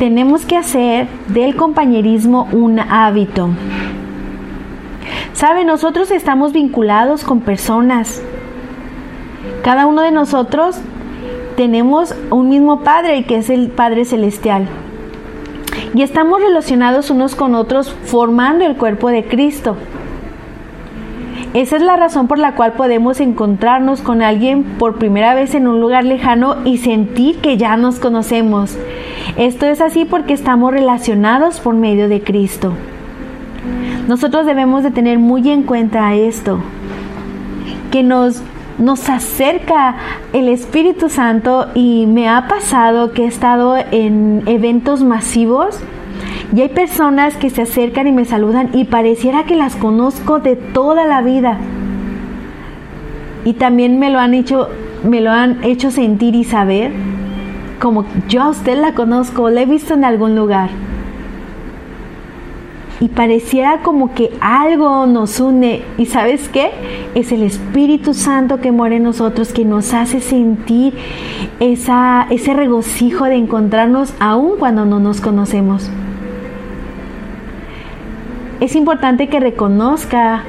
tenemos 0.00 0.46
que 0.46 0.56
hacer 0.56 1.08
del 1.28 1.56
compañerismo 1.56 2.48
un 2.52 2.80
hábito. 2.80 3.50
Sabe, 5.34 5.66
nosotros 5.66 6.10
estamos 6.10 6.54
vinculados 6.54 7.22
con 7.22 7.40
personas. 7.40 8.22
Cada 9.62 9.84
uno 9.84 10.00
de 10.00 10.10
nosotros 10.10 10.80
tenemos 11.54 12.14
un 12.30 12.48
mismo 12.48 12.80
Padre, 12.80 13.24
que 13.26 13.36
es 13.36 13.50
el 13.50 13.68
Padre 13.68 14.06
Celestial. 14.06 14.68
Y 15.94 16.00
estamos 16.00 16.40
relacionados 16.40 17.10
unos 17.10 17.34
con 17.34 17.54
otros 17.54 17.94
formando 18.06 18.64
el 18.64 18.76
cuerpo 18.76 19.10
de 19.10 19.24
Cristo. 19.24 19.76
Esa 21.52 21.76
es 21.76 21.82
la 21.82 21.96
razón 21.96 22.28
por 22.28 22.38
la 22.38 22.54
cual 22.54 22.74
podemos 22.74 23.20
encontrarnos 23.20 24.02
con 24.02 24.22
alguien 24.22 24.62
por 24.62 24.98
primera 24.98 25.34
vez 25.34 25.54
en 25.56 25.66
un 25.66 25.80
lugar 25.80 26.04
lejano 26.04 26.56
y 26.64 26.78
sentir 26.78 27.38
que 27.38 27.56
ya 27.56 27.76
nos 27.76 27.98
conocemos. 27.98 28.78
Esto 29.36 29.66
es 29.66 29.80
así 29.80 30.04
porque 30.04 30.32
estamos 30.32 30.72
relacionados 30.72 31.58
por 31.58 31.74
medio 31.74 32.08
de 32.08 32.22
Cristo. 32.22 32.72
Nosotros 34.06 34.46
debemos 34.46 34.84
de 34.84 34.92
tener 34.92 35.18
muy 35.18 35.50
en 35.50 35.64
cuenta 35.64 36.14
esto, 36.14 36.60
que 37.90 38.02
nos 38.02 38.42
nos 38.78 39.10
acerca 39.10 39.96
el 40.32 40.48
Espíritu 40.48 41.10
Santo 41.10 41.66
y 41.74 42.06
me 42.06 42.30
ha 42.30 42.48
pasado 42.48 43.12
que 43.12 43.24
he 43.24 43.26
estado 43.26 43.76
en 43.76 44.42
eventos 44.46 45.02
masivos 45.02 45.78
y 46.54 46.62
hay 46.62 46.68
personas 46.68 47.36
que 47.36 47.48
se 47.48 47.62
acercan 47.62 48.08
y 48.08 48.12
me 48.12 48.24
saludan 48.24 48.70
y 48.72 48.84
pareciera 48.84 49.44
que 49.44 49.54
las 49.54 49.76
conozco 49.76 50.40
de 50.40 50.56
toda 50.56 51.04
la 51.04 51.22
vida. 51.22 51.58
Y 53.44 53.54
también 53.54 53.98
me 54.00 54.10
lo 54.10 54.18
han 54.18 54.34
hecho, 54.34 54.68
me 55.04 55.20
lo 55.20 55.30
han 55.30 55.62
hecho 55.62 55.90
sentir 55.90 56.34
y 56.34 56.44
saber 56.44 56.90
como 57.80 58.04
yo 58.28 58.42
a 58.42 58.50
usted 58.50 58.78
la 58.78 58.94
conozco, 58.94 59.48
la 59.48 59.62
he 59.62 59.66
visto 59.66 59.94
en 59.94 60.04
algún 60.04 60.34
lugar. 60.34 60.70
Y 62.98 63.08
pareciera 63.08 63.80
como 63.82 64.12
que 64.12 64.30
algo 64.42 65.06
nos 65.06 65.40
une. 65.40 65.82
¿Y 65.96 66.04
sabes 66.04 66.50
qué? 66.50 66.70
Es 67.14 67.32
el 67.32 67.42
Espíritu 67.42 68.12
Santo 68.12 68.60
que 68.60 68.72
mora 68.72 68.96
en 68.96 69.04
nosotros, 69.04 69.54
que 69.54 69.64
nos 69.64 69.94
hace 69.94 70.20
sentir 70.20 70.92
esa, 71.60 72.26
ese 72.28 72.52
regocijo 72.52 73.24
de 73.24 73.36
encontrarnos 73.36 74.12
aún 74.20 74.58
cuando 74.58 74.84
no 74.84 75.00
nos 75.00 75.22
conocemos 75.22 75.90
es 78.60 78.76
importante 78.76 79.28
que 79.28 79.40
reconozca 79.40 80.42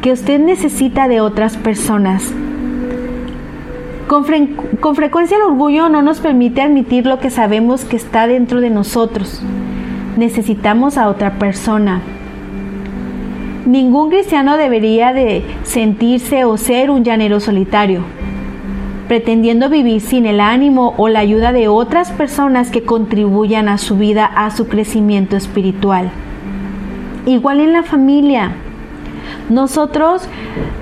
que 0.00 0.12
usted 0.12 0.40
necesita 0.40 1.06
de 1.06 1.20
otras 1.20 1.58
personas. 1.58 2.32
Con, 4.08 4.24
frecuencia 4.24 5.36
el 5.36 5.42
orgullo 5.44 5.88
no 5.90 6.02
nos 6.02 6.18
permite 6.18 6.62
admitir 6.62 7.06
lo 7.06 7.20
que 7.20 7.30
sabemos 7.30 7.84
que 7.84 7.96
está 7.96 8.26
dentro 8.26 8.62
de 8.62 8.70
nosotros. 8.70 9.42
Necesitamos 10.16 10.96
a 10.96 11.08
otra 11.08 11.38
persona. 11.38 12.00
Ningún 13.66 14.08
cristiano 14.08 14.56
debería 14.56 15.12
de 15.12 15.44
sentirse 15.62 16.44
o 16.44 16.56
ser 16.56 16.90
un 16.90 17.04
llanero 17.04 17.38
solitario, 17.38 18.00
pretendiendo 19.06 19.68
vivir 19.68 20.00
sin 20.00 20.24
el 20.24 20.40
ánimo 20.40 20.94
o 20.96 21.08
la 21.08 21.20
ayuda 21.20 21.52
de 21.52 21.68
otras 21.68 22.10
personas 22.10 22.70
que 22.70 22.82
contribuyan 22.82 23.68
a 23.68 23.76
su 23.76 23.96
vida, 23.96 24.24
a 24.24 24.50
su 24.50 24.66
crecimiento 24.66 25.36
espiritual. 25.36 26.10
Igual 27.26 27.60
en 27.60 27.72
la 27.72 27.82
familia. 27.82 28.52
Nosotros 29.48 30.28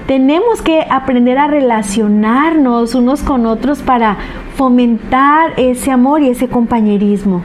tenemos 0.06 0.62
que 0.62 0.86
aprender 0.88 1.38
a 1.38 1.46
relacionarnos 1.46 2.94
unos 2.94 3.22
con 3.22 3.46
otros 3.46 3.80
para 3.80 4.16
fomentar 4.56 5.52
ese 5.56 5.90
amor 5.90 6.22
y 6.22 6.28
ese 6.28 6.48
compañerismo. 6.48 7.42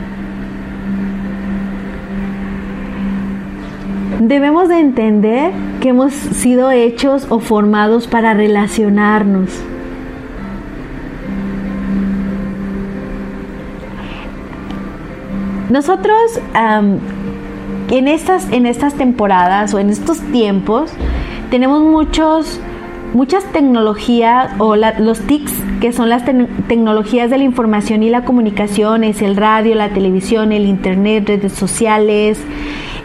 Debemos 4.20 4.70
de 4.70 4.80
entender 4.80 5.52
que 5.82 5.90
hemos 5.90 6.14
sido 6.14 6.72
hechos 6.72 7.28
o 7.30 7.40
formados 7.40 8.08
para 8.08 8.34
relacionarnos. 8.34 9.50
Nosotros 15.70 16.40
en, 17.94 18.08
estas, 18.08 18.52
en 18.52 18.66
estas 18.66 18.96
temporadas 18.96 19.72
o 19.76 19.80
en 19.80 19.92
estos 19.92 20.20
tiempos 20.32 20.92
tenemos 21.52 21.82
muchos 21.82 22.60
muchas 23.14 23.46
tecnologías 23.52 24.52
o 24.58 24.76
los 24.76 25.20
TICs, 25.20 25.54
que 25.80 25.94
son 25.94 26.10
las 26.10 26.26
tecnologías 26.26 27.30
de 27.30 27.38
la 27.38 27.44
información 27.44 28.02
y 28.02 28.10
la 28.10 28.26
comunicación, 28.26 29.04
es 29.04 29.22
el 29.22 29.38
radio, 29.38 29.76
la 29.76 29.90
televisión, 29.90 30.52
el 30.52 30.66
internet, 30.66 31.28
redes 31.28 31.52
sociales, 31.52 32.44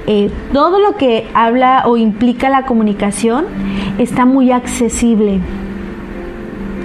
eh, 0.07 0.30
todo 0.54 0.78
lo 0.78 0.97
que 0.97 1.26
habla 1.35 1.83
o 1.85 1.99
implica 1.99 2.49
la 2.49 2.64
comunicación 2.64 3.45
está 3.99 4.25
muy 4.25 4.50
accesible. 4.50 5.40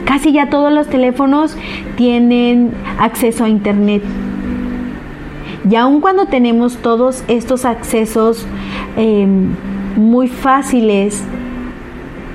Casi 0.04 0.34
ya 0.34 0.50
todos 0.50 0.74
los 0.74 0.88
teléfonos 0.88 1.56
tienen 1.96 2.72
acceso 3.00 3.46
a 3.46 3.50
internet. 3.50 4.04
Y 5.70 5.76
aun 5.76 6.02
cuando 6.02 6.26
tenemos 6.26 6.78
todos 6.78 7.24
estos 7.28 7.66
accesos 7.66 8.46
em, 8.98 9.50
muy 9.96 10.28
fáciles, 10.28 11.24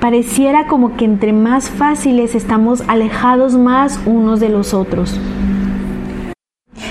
pareciera 0.01 0.67
como 0.67 0.97
que 0.97 1.05
entre 1.05 1.33
más 1.33 1.69
fáciles 1.69 2.35
estamos 2.35 2.83
alejados 2.89 3.57
más 3.57 4.01
unos 4.07 4.41
de 4.41 4.49
los 4.49 4.75
otros. 4.75 5.19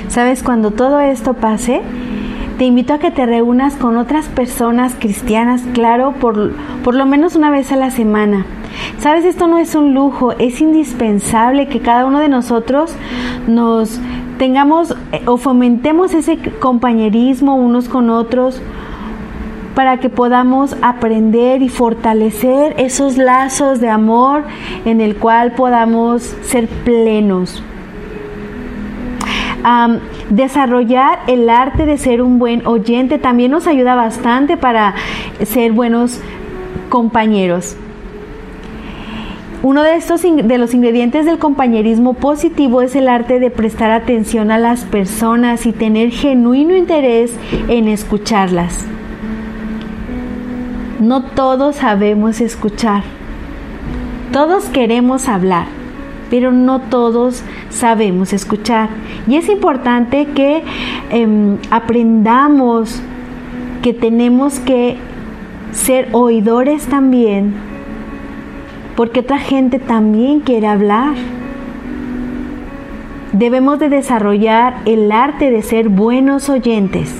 ¿Sabes? 0.09 0.43
Cuando 0.43 0.71
todo 0.71 0.99
esto 0.99 1.33
pase, 1.33 1.81
te 2.57 2.65
invito 2.65 2.93
a 2.93 2.99
que 2.99 3.11
te 3.11 3.25
reúnas 3.25 3.75
con 3.75 3.97
otras 3.97 4.27
personas 4.27 4.95
cristianas, 4.97 5.63
claro, 5.73 6.13
por, 6.19 6.53
por 6.83 6.95
lo 6.95 7.05
menos 7.05 7.35
una 7.35 7.51
vez 7.51 7.71
a 7.71 7.75
la 7.75 7.91
semana. 7.91 8.45
Sabes, 8.99 9.25
esto 9.25 9.47
no 9.47 9.57
es 9.57 9.75
un 9.75 9.93
lujo, 9.93 10.33
es 10.33 10.59
indispensable 10.61 11.67
que 11.67 11.81
cada 11.81 12.05
uno 12.05 12.19
de 12.19 12.29
nosotros 12.29 12.95
nos 13.47 13.99
tengamos 14.37 14.95
eh, 15.11 15.21
o 15.25 15.37
fomentemos 15.37 16.13
ese 16.13 16.37
compañerismo 16.59 17.55
unos 17.55 17.89
con 17.89 18.09
otros 18.09 18.61
para 19.75 19.99
que 19.99 20.09
podamos 20.09 20.75
aprender 20.81 21.61
y 21.61 21.69
fortalecer 21.69 22.73
esos 22.77 23.17
lazos 23.17 23.79
de 23.79 23.89
amor 23.89 24.43
en 24.85 25.01
el 25.01 25.17
cual 25.17 25.51
podamos 25.51 26.23
ser 26.41 26.67
plenos. 26.67 27.63
desarrollar 30.29 31.19
el 31.27 31.49
arte 31.49 31.85
de 31.85 31.97
ser 31.97 32.21
un 32.21 32.39
buen 32.39 32.65
oyente 32.65 33.19
también 33.19 33.51
nos 33.51 33.67
ayuda 33.67 33.95
bastante 33.95 34.57
para 34.57 34.95
ser 35.43 35.73
buenos 35.73 36.21
compañeros. 36.89 37.75
Uno 39.63 39.81
de 39.81 39.95
estos 39.95 40.21
de 40.21 40.57
los 40.59 40.75
ingredientes 40.75 41.25
del 41.25 41.39
compañerismo 41.39 42.13
positivo 42.13 42.83
es 42.83 42.95
el 42.95 43.09
arte 43.09 43.39
de 43.39 43.49
prestar 43.49 43.89
atención 43.89 44.51
a 44.51 44.59
las 44.59 44.85
personas 44.85 45.65
y 45.65 45.71
tener 45.71 46.11
genuino 46.11 46.75
interés 46.75 47.33
en 47.67 47.87
escucharlas. 47.87 48.85
No 50.99 51.23
todos 51.23 51.77
sabemos 51.77 52.39
escuchar. 52.39 53.01
Todos 54.31 54.65
queremos 54.65 55.27
hablar, 55.27 55.65
pero 56.29 56.51
no 56.51 56.79
todos 56.79 57.41
sabemos 57.71 58.33
escuchar. 58.33 58.89
Y 59.27 59.37
es 59.37 59.49
importante 59.49 60.27
que 60.35 60.63
em, 61.09 61.57
aprendamos 61.71 63.01
que 63.81 63.93
tenemos 63.93 64.59
que 64.59 64.97
ser 65.71 66.09
oidores 66.11 66.85
también 66.85 67.55
porque 68.97 69.19
otra 69.19 69.37
gente 69.37 69.77
también 69.77 70.39
quiere 70.39 70.65
hablar. 70.65 71.13
Debemos 73.31 73.77
de 73.77 73.89
desarrollar 73.89 74.77
el 74.85 75.11
arte 75.11 75.51
de 75.51 75.61
ser 75.61 75.89
buenos 75.89 76.49
oyentes. 76.49 77.13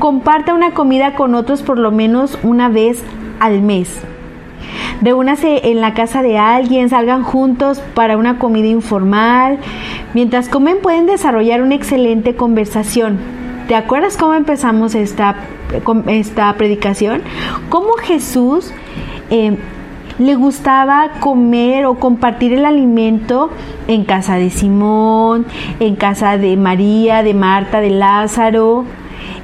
Comparta 0.00 0.54
una 0.54 0.72
comida 0.72 1.14
con 1.14 1.36
otros 1.36 1.62
por 1.62 1.78
lo 1.78 1.92
menos 1.92 2.36
una 2.42 2.68
vez 2.68 3.00
al 3.38 3.62
mes. 3.62 4.02
Reúnase 5.00 5.70
en 5.70 5.80
la 5.80 5.94
casa 5.94 6.22
de 6.22 6.36
alguien, 6.36 6.88
salgan 6.88 7.22
juntos 7.22 7.78
para 7.94 8.16
una 8.16 8.40
comida 8.40 8.66
informal. 8.66 9.60
Mientras 10.14 10.48
comen 10.48 10.78
pueden 10.82 11.06
desarrollar 11.06 11.62
una 11.62 11.76
excelente 11.76 12.34
conversación. 12.34 13.33
¿Te 13.68 13.74
acuerdas 13.74 14.16
cómo 14.16 14.34
empezamos 14.34 14.94
esta 14.94 15.36
esta 16.06 16.52
predicación, 16.54 17.22
cómo 17.68 17.94
Jesús 17.94 18.72
eh, 19.30 19.56
le 20.18 20.34
gustaba 20.36 21.10
comer 21.20 21.86
o 21.86 21.94
compartir 21.94 22.52
el 22.52 22.64
alimento 22.64 23.50
en 23.88 24.04
casa 24.04 24.36
de 24.36 24.50
Simón, 24.50 25.46
en 25.80 25.96
casa 25.96 26.38
de 26.38 26.56
María, 26.56 27.22
de 27.22 27.34
Marta, 27.34 27.80
de 27.80 27.90
Lázaro. 27.90 28.84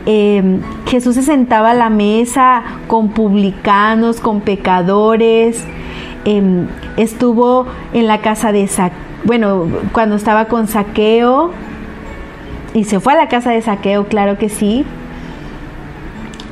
Eh, 0.07 0.61
Jesús 0.87 1.17
se 1.17 1.23
sentaba 1.23 1.71
a 1.71 1.75
la 1.75 1.91
mesa 1.91 2.63
con 2.87 3.09
publicanos, 3.09 4.21
con 4.21 4.41
pecadores. 4.41 5.65
Eh, 6.25 6.67
estuvo 6.97 7.67
en 7.93 8.07
la 8.07 8.19
casa 8.19 8.53
de 8.53 8.67
Saqueo, 8.69 8.99
bueno, 9.25 9.67
cuando 9.93 10.17
estaba 10.17 10.47
con 10.47 10.69
Saqueo. 10.69 11.51
Y 12.75 12.85
se 12.85 13.01
fue 13.01 13.15
a 13.15 13.17
la 13.17 13.29
casa 13.29 13.51
de 13.51 13.63
Saqueo, 13.63 14.07
claro 14.07 14.39
que 14.39 14.49
sí 14.49 14.85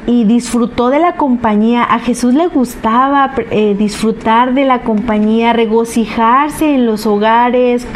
y 0.09 0.25
disfrutó 0.25 0.89
de 0.89 1.01
la 1.01 1.17
compañía. 1.17 1.85
A 1.85 1.99
Jesús 1.99 2.33
le 2.33 2.47
gustaba 2.47 3.35
eh, 3.51 3.77
disfrutar 3.79 4.55
de 4.55 4.65
la 4.65 4.81
compañía, 4.81 5.53
regocijarse 5.53 6.75
en 6.75 6.87
los 6.87 7.05
hogares, 7.05 7.87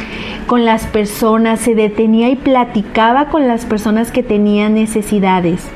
con 0.46 0.66
las 0.66 0.86
personas, 0.86 1.60
se 1.60 1.74
detenía 1.74 2.28
y 2.28 2.36
platicaba 2.36 3.28
con 3.28 3.48
las 3.48 3.64
personas 3.64 4.12
que 4.12 4.22
tenían 4.22 4.74
necesidades. 4.74 5.66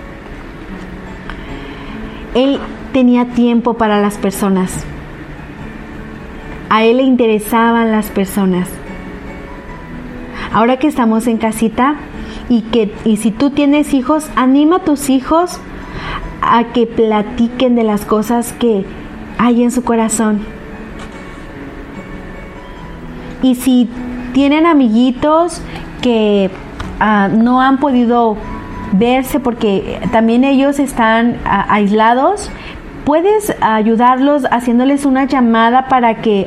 Él 2.35 2.59
tenía 2.93 3.29
tiempo 3.29 3.75
para 3.75 3.99
las 3.99 4.19
personas. 4.19 4.85
A 6.69 6.85
él 6.85 6.99
le 6.99 7.05
interesaban 7.05 7.91
las 7.91 8.11
personas. 8.11 8.69
Ahora 10.53 10.79
que 10.79 10.89
estamos 10.89 11.27
en 11.29 11.39
casita 11.39 11.97
y 12.49 12.63
que 12.63 12.95
y 13.05 13.17
si 13.17 13.31
tú 13.31 13.51
tienes 13.51 13.93
hijos, 13.95 14.31
anima 14.37 14.77
a 14.77 14.85
tus 14.85 15.11
hijos 15.11 15.61
a 16.43 16.65
que 16.73 16.87
platiquen 16.87 17.75
de 17.75 17.85
las 17.85 18.05
cosas 18.05 18.53
que 18.53 18.85
hay 19.39 19.63
en 19.63 19.71
su 19.71 19.83
corazón. 19.83 20.41
Y 23.43 23.55
si 23.55 23.89
tienen 24.33 24.67
amiguitos 24.67 25.61
que 26.03 26.51
ah, 27.01 27.29
no 27.29 27.61
han 27.61 27.79
podido 27.79 28.37
verse 28.93 29.41
porque 29.41 30.01
también 30.13 30.45
ellos 30.45 30.79
están 30.79 31.37
ah, 31.45 31.67
aislados, 31.69 32.51
puedes 33.05 33.55
ayudarlos 33.61 34.45
haciéndoles 34.51 35.05
una 35.05 35.25
llamada 35.25 35.89
para 35.89 36.21
que 36.23 36.47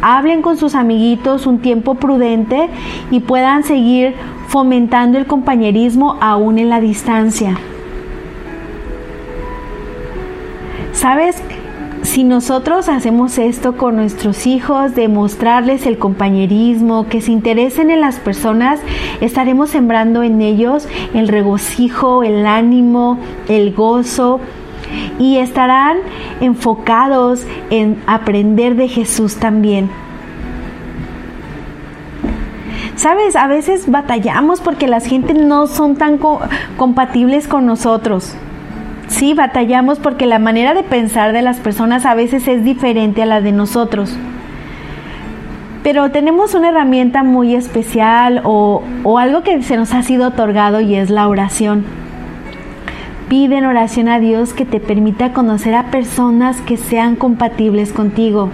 hablen 0.00 0.42
con 0.42 0.56
sus 0.56 0.74
amiguitos 0.74 1.46
un 1.46 1.58
tiempo 1.58 1.94
prudente 1.94 2.68
y 3.10 3.20
puedan 3.20 3.64
seguir 3.64 4.14
fomentando 4.48 5.18
el 5.18 5.26
compañerismo 5.26 6.16
aún 6.20 6.58
en 6.58 6.70
la 6.70 6.80
distancia. 6.80 7.56
¿Sabes? 10.92 11.36
Si 12.02 12.24
nosotros 12.24 12.88
hacemos 12.88 13.38
esto 13.38 13.76
con 13.76 13.96
nuestros 13.96 14.46
hijos, 14.46 14.94
de 14.94 15.08
mostrarles 15.08 15.84
el 15.84 15.98
compañerismo, 15.98 17.08
que 17.08 17.20
se 17.20 17.30
interesen 17.30 17.90
en 17.90 18.00
las 18.00 18.16
personas, 18.16 18.80
estaremos 19.20 19.70
sembrando 19.70 20.22
en 20.22 20.40
ellos 20.40 20.88
el 21.12 21.28
regocijo, 21.28 22.22
el 22.22 22.46
ánimo, 22.46 23.18
el 23.48 23.74
gozo 23.74 24.40
y 25.18 25.36
estarán 25.36 25.98
enfocados 26.40 27.44
en 27.68 28.00
aprender 28.06 28.76
de 28.76 28.88
Jesús 28.88 29.36
también. 29.36 29.90
Sabes, 32.98 33.36
a 33.36 33.46
veces 33.46 33.88
batallamos 33.88 34.60
porque 34.60 34.88
las 34.88 35.06
gente 35.06 35.32
no 35.32 35.68
son 35.68 35.94
tan 35.94 36.18
compatibles 36.76 37.46
con 37.46 37.64
nosotros. 37.64 38.34
Sí, 39.06 39.34
batallamos 39.34 40.00
porque 40.00 40.26
la 40.26 40.40
manera 40.40 40.74
de 40.74 40.82
pensar 40.82 41.32
de 41.32 41.42
las 41.42 41.58
personas 41.58 42.04
a 42.04 42.16
veces 42.16 42.48
es 42.48 42.64
diferente 42.64 43.22
a 43.22 43.26
la 43.26 43.40
de 43.40 43.52
nosotros. 43.52 44.16
Pero 45.84 46.10
tenemos 46.10 46.56
una 46.56 46.70
herramienta 46.70 47.22
muy 47.22 47.54
especial 47.54 48.40
o, 48.42 48.82
algo 49.16 49.44
que 49.44 49.62
se 49.62 49.76
nos 49.76 49.94
ha 49.94 50.02
sido 50.02 50.26
otorgado 50.26 50.80
y 50.80 50.96
es 50.96 51.08
la 51.08 51.28
oración. 51.28 51.84
Pide 53.28 53.58
en 53.58 53.64
oración 53.66 54.08
a 54.08 54.18
Dios 54.18 54.54
que 54.54 54.64
te 54.64 54.80
permita 54.80 55.32
conocer 55.32 55.76
a 55.76 55.92
personas 55.92 56.60
que 56.62 56.76
sean 56.76 57.14
compatibles 57.14 57.92
contigo. 57.92 58.50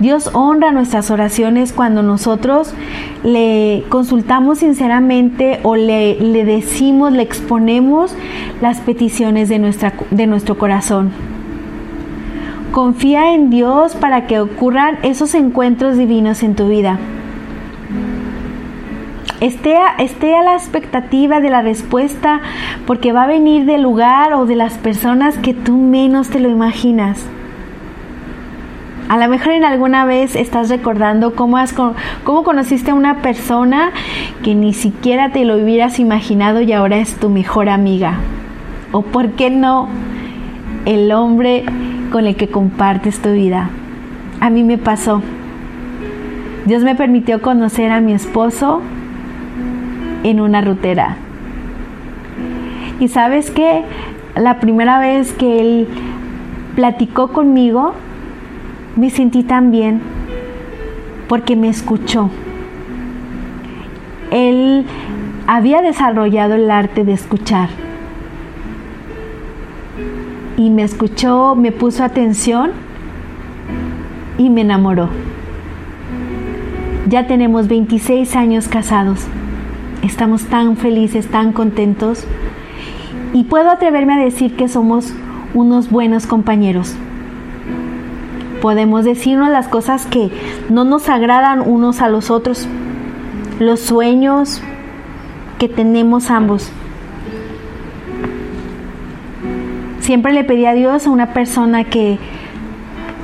Dios 0.00 0.30
honra 0.32 0.70
nuestras 0.70 1.10
oraciones 1.10 1.72
cuando 1.72 2.04
nosotros 2.04 2.72
le 3.24 3.82
consultamos 3.88 4.58
sinceramente 4.58 5.58
o 5.64 5.74
le, 5.74 6.16
decimos, 6.44 7.12
le 7.12 7.22
exponemos 7.22 8.14
las 8.60 8.78
peticiones 8.80 9.48
de, 9.48 9.58
nuestra, 9.58 9.94
de 10.10 10.26
nuestro 10.28 10.56
corazón. 10.56 11.10
Confía 12.70 13.34
en 13.34 13.50
Dios 13.50 13.96
para 13.96 14.28
que 14.28 14.38
ocurran 14.38 14.98
esos 15.02 15.34
encuentros 15.34 15.96
divinos 15.96 16.44
en 16.44 16.54
tu 16.54 16.68
vida. 16.68 17.00
esté 19.40 19.76
a, 19.76 19.96
esté 19.98 20.36
a 20.36 20.44
la 20.44 20.54
expectativa 20.54 21.40
de 21.40 21.50
la 21.50 21.62
respuesta 21.62 22.40
porque 22.86 23.12
va 23.12 23.24
a 23.24 23.26
venir 23.26 23.64
del 23.64 23.82
lugar 23.82 24.34
o 24.34 24.46
de 24.46 24.54
las 24.54 24.74
personas 24.74 25.38
que 25.38 25.54
tú 25.54 25.76
menos 25.76 26.28
te 26.28 26.38
lo 26.38 26.48
imaginas. 26.48 27.26
A 29.08 29.16
lo 29.16 29.26
mejor 29.28 29.52
en 29.52 29.64
alguna 29.64 30.04
vez 30.04 30.36
estás 30.36 30.68
recordando 30.68 31.34
cómo, 31.34 31.56
has, 31.56 31.72
cómo 31.72 32.44
conociste 32.44 32.90
a 32.90 32.94
una 32.94 33.22
persona 33.22 33.90
que 34.42 34.54
ni 34.54 34.74
siquiera 34.74 35.30
te 35.32 35.46
lo 35.46 35.56
hubieras 35.56 35.98
imaginado 35.98 36.60
y 36.60 36.72
ahora 36.72 36.98
es 36.98 37.16
tu 37.16 37.30
mejor 37.30 37.70
amiga. 37.70 38.18
O 38.92 39.00
por 39.00 39.30
qué 39.30 39.48
no, 39.48 39.88
el 40.84 41.10
hombre 41.12 41.64
con 42.12 42.26
el 42.26 42.36
que 42.36 42.48
compartes 42.48 43.20
tu 43.20 43.32
vida. 43.32 43.70
A 44.40 44.50
mí 44.50 44.62
me 44.62 44.76
pasó. 44.76 45.22
Dios 46.66 46.82
me 46.82 46.94
permitió 46.94 47.40
conocer 47.40 47.90
a 47.90 48.02
mi 48.02 48.12
esposo 48.12 48.82
en 50.22 50.38
una 50.38 50.60
rutera. 50.60 51.16
Y 53.00 53.08
sabes 53.08 53.50
que 53.50 53.84
la 54.36 54.60
primera 54.60 54.98
vez 54.98 55.32
que 55.32 55.60
él 55.60 55.88
platicó 56.74 57.28
conmigo, 57.28 57.94
me 58.98 59.10
sentí 59.10 59.44
tan 59.44 59.70
bien 59.70 60.00
porque 61.28 61.54
me 61.54 61.68
escuchó. 61.68 62.30
Él 64.32 64.86
había 65.46 65.82
desarrollado 65.82 66.56
el 66.56 66.68
arte 66.68 67.04
de 67.04 67.12
escuchar. 67.12 67.68
Y 70.56 70.70
me 70.70 70.82
escuchó, 70.82 71.54
me 71.54 71.70
puso 71.70 72.02
atención 72.02 72.72
y 74.36 74.50
me 74.50 74.62
enamoró. 74.62 75.08
Ya 77.08 77.28
tenemos 77.28 77.68
26 77.68 78.34
años 78.34 78.66
casados. 78.66 79.28
Estamos 80.02 80.46
tan 80.46 80.76
felices, 80.76 81.28
tan 81.28 81.52
contentos. 81.52 82.26
Y 83.32 83.44
puedo 83.44 83.70
atreverme 83.70 84.14
a 84.14 84.24
decir 84.24 84.56
que 84.56 84.66
somos 84.66 85.14
unos 85.54 85.88
buenos 85.88 86.26
compañeros 86.26 86.96
podemos 88.60 89.04
decirnos 89.04 89.50
las 89.50 89.68
cosas 89.68 90.06
que 90.06 90.30
no 90.68 90.84
nos 90.84 91.08
agradan 91.08 91.60
unos 91.60 92.00
a 92.00 92.08
los 92.08 92.30
otros, 92.30 92.66
los 93.58 93.80
sueños 93.80 94.60
que 95.58 95.68
tenemos 95.68 96.30
ambos. 96.30 96.70
Siempre 100.00 100.32
le 100.32 100.44
pedí 100.44 100.64
a 100.64 100.72
Dios 100.72 101.06
a 101.06 101.10
una 101.10 101.34
persona 101.34 101.84
que 101.84 102.18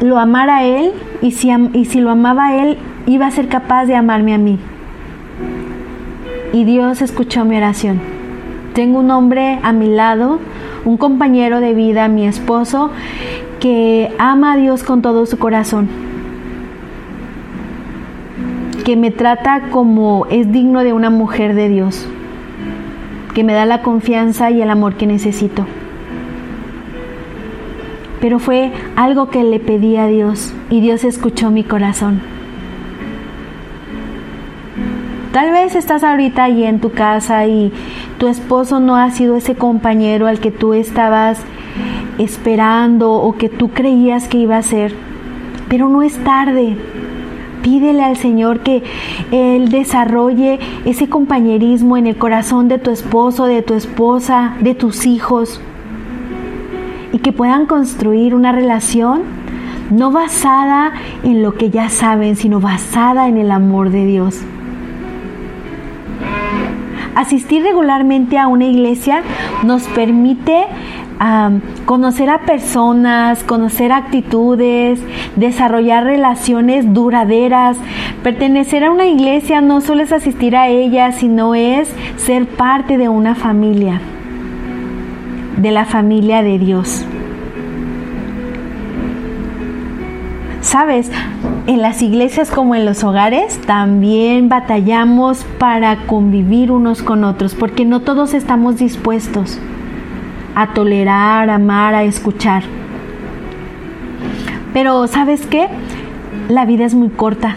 lo 0.00 0.18
amara 0.18 0.58
a 0.58 0.64
Él 0.64 0.92
y 1.22 1.30
si, 1.30 1.50
y 1.72 1.84
si 1.86 2.00
lo 2.00 2.10
amaba 2.10 2.48
a 2.48 2.62
Él, 2.62 2.78
iba 3.06 3.26
a 3.26 3.30
ser 3.30 3.48
capaz 3.48 3.86
de 3.86 3.94
amarme 3.94 4.34
a 4.34 4.38
mí. 4.38 4.58
Y 6.52 6.64
Dios 6.64 7.02
escuchó 7.02 7.44
mi 7.44 7.56
oración. 7.56 8.00
Tengo 8.74 8.98
un 8.98 9.10
hombre 9.10 9.58
a 9.62 9.72
mi 9.72 9.88
lado, 9.88 10.40
un 10.84 10.96
compañero 10.96 11.60
de 11.60 11.74
vida, 11.74 12.08
mi 12.08 12.26
esposo, 12.26 12.90
que 13.64 14.14
ama 14.18 14.52
a 14.52 14.56
Dios 14.58 14.82
con 14.84 15.00
todo 15.00 15.24
su 15.24 15.38
corazón, 15.38 15.88
que 18.84 18.94
me 18.94 19.10
trata 19.10 19.70
como 19.70 20.26
es 20.26 20.52
digno 20.52 20.84
de 20.84 20.92
una 20.92 21.08
mujer 21.08 21.54
de 21.54 21.70
Dios, 21.70 22.06
que 23.32 23.42
me 23.42 23.54
da 23.54 23.64
la 23.64 23.80
confianza 23.80 24.50
y 24.50 24.60
el 24.60 24.68
amor 24.68 24.96
que 24.96 25.06
necesito. 25.06 25.64
Pero 28.20 28.38
fue 28.38 28.70
algo 28.96 29.30
que 29.30 29.42
le 29.42 29.60
pedí 29.60 29.96
a 29.96 30.08
Dios 30.08 30.52
y 30.68 30.82
Dios 30.82 31.02
escuchó 31.02 31.50
mi 31.50 31.64
corazón. 31.64 32.20
Tal 35.32 35.52
vez 35.52 35.74
estás 35.74 36.04
ahorita 36.04 36.44
allí 36.44 36.64
en 36.64 36.80
tu 36.80 36.92
casa 36.92 37.46
y 37.46 37.72
tu 38.18 38.28
esposo 38.28 38.78
no 38.78 38.96
ha 38.96 39.10
sido 39.10 39.36
ese 39.36 39.54
compañero 39.54 40.26
al 40.26 40.38
que 40.38 40.50
tú 40.50 40.74
estabas 40.74 41.42
esperando 42.18 43.12
o 43.12 43.32
que 43.32 43.48
tú 43.48 43.70
creías 43.70 44.28
que 44.28 44.38
iba 44.38 44.56
a 44.56 44.62
ser. 44.62 44.94
Pero 45.68 45.88
no 45.88 46.02
es 46.02 46.16
tarde. 46.24 46.76
Pídele 47.62 48.02
al 48.04 48.16
Señor 48.16 48.60
que 48.60 48.82
Él 49.30 49.70
desarrolle 49.70 50.58
ese 50.84 51.08
compañerismo 51.08 51.96
en 51.96 52.06
el 52.06 52.16
corazón 52.16 52.68
de 52.68 52.78
tu 52.78 52.90
esposo, 52.90 53.46
de 53.46 53.62
tu 53.62 53.74
esposa, 53.74 54.54
de 54.60 54.74
tus 54.74 55.06
hijos. 55.06 55.60
Y 57.12 57.18
que 57.18 57.32
puedan 57.32 57.66
construir 57.66 58.34
una 58.34 58.52
relación 58.52 59.22
no 59.90 60.10
basada 60.10 60.92
en 61.22 61.42
lo 61.42 61.54
que 61.54 61.70
ya 61.70 61.88
saben, 61.88 62.36
sino 62.36 62.60
basada 62.60 63.28
en 63.28 63.38
el 63.38 63.50
amor 63.50 63.90
de 63.90 64.06
Dios. 64.06 64.40
Asistir 67.14 67.62
regularmente 67.62 68.38
a 68.38 68.48
una 68.48 68.64
iglesia 68.64 69.22
nos 69.62 69.84
permite 69.84 70.66
conocer 71.84 72.28
a 72.30 72.40
personas, 72.40 73.42
conocer 73.44 73.92
actitudes, 73.92 75.00
desarrollar 75.36 76.04
relaciones 76.04 76.92
duraderas. 76.92 77.76
Pertenecer 78.22 78.84
a 78.84 78.90
una 78.90 79.06
iglesia 79.06 79.60
no 79.60 79.80
solo 79.80 80.02
es 80.02 80.12
asistir 80.12 80.56
a 80.56 80.68
ella, 80.68 81.12
sino 81.12 81.54
es 81.54 81.88
ser 82.16 82.46
parte 82.46 82.98
de 82.98 83.08
una 83.08 83.34
familia, 83.34 84.00
de 85.56 85.70
la 85.70 85.84
familia 85.84 86.42
de 86.42 86.58
Dios. 86.58 87.04
Sabes, 90.60 91.10
en 91.66 91.82
las 91.82 92.00
iglesias 92.00 92.50
como 92.50 92.74
en 92.74 92.86
los 92.86 93.04
hogares 93.04 93.60
también 93.66 94.48
batallamos 94.48 95.44
para 95.58 96.06
convivir 96.06 96.72
unos 96.72 97.02
con 97.02 97.22
otros, 97.22 97.54
porque 97.54 97.84
no 97.84 98.00
todos 98.00 98.32
estamos 98.32 98.78
dispuestos 98.78 99.60
a 100.54 100.68
tolerar, 100.68 101.50
a 101.50 101.56
amar, 101.56 101.94
a 101.94 102.04
escuchar. 102.04 102.62
Pero 104.72 105.06
¿sabes 105.06 105.46
qué? 105.46 105.68
La 106.48 106.66
vida 106.66 106.84
es 106.84 106.94
muy 106.94 107.08
corta. 107.08 107.56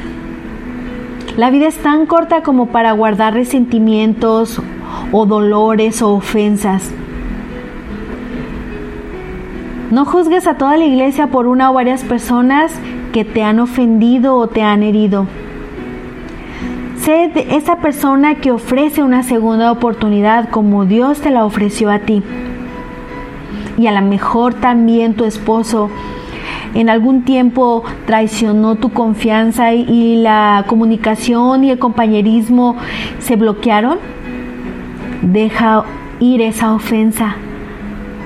La 1.35 1.49
vida 1.49 1.67
es 1.67 1.77
tan 1.77 2.05
corta 2.05 2.41
como 2.41 2.67
para 2.67 2.91
guardar 2.93 3.33
resentimientos 3.33 4.61
o 5.11 5.25
dolores 5.25 6.01
o 6.01 6.13
ofensas. 6.13 6.91
No 9.91 10.05
juzgues 10.05 10.47
a 10.47 10.55
toda 10.57 10.77
la 10.77 10.85
iglesia 10.85 11.27
por 11.27 11.47
una 11.47 11.71
o 11.71 11.73
varias 11.73 12.03
personas 12.03 12.73
que 13.13 13.23
te 13.23 13.43
han 13.43 13.59
ofendido 13.59 14.35
o 14.35 14.47
te 14.47 14.63
han 14.63 14.83
herido. 14.83 15.27
Sé 16.97 17.31
esa 17.55 17.77
persona 17.77 18.35
que 18.35 18.51
ofrece 18.51 19.01
una 19.01 19.23
segunda 19.23 19.71
oportunidad 19.71 20.49
como 20.49 20.85
Dios 20.85 21.21
te 21.21 21.29
la 21.29 21.45
ofreció 21.45 21.89
a 21.89 21.99
ti 21.99 22.21
y 23.77 23.87
a 23.87 23.91
lo 23.91 24.01
mejor 24.01 24.55
también 24.55 25.13
tu 25.13 25.23
esposo 25.23 25.89
en 26.73 26.89
algún 26.89 27.23
tiempo 27.23 27.83
traicionó 28.05 28.75
tu 28.75 28.89
confianza 28.89 29.73
y, 29.73 30.17
la 30.17 30.65
comunicación 30.67 31.63
y 31.63 31.71
el 31.71 31.79
compañerismo 31.79 32.75
se 33.19 33.35
bloquearon, 33.35 33.99
deja 35.21 35.83
ir 36.19 36.41
esa 36.41 36.73
ofensa. 36.73 37.35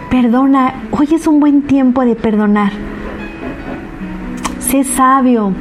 Perdona, 0.09 0.73
hoy 0.91 1.09
es 1.13 1.27
un 1.27 1.39
buen 1.39 1.61
tiempo 1.61 2.03
de 2.03 2.15
perdonar. 2.15 2.71
Sé 4.59 4.83
sabio. 4.83 5.53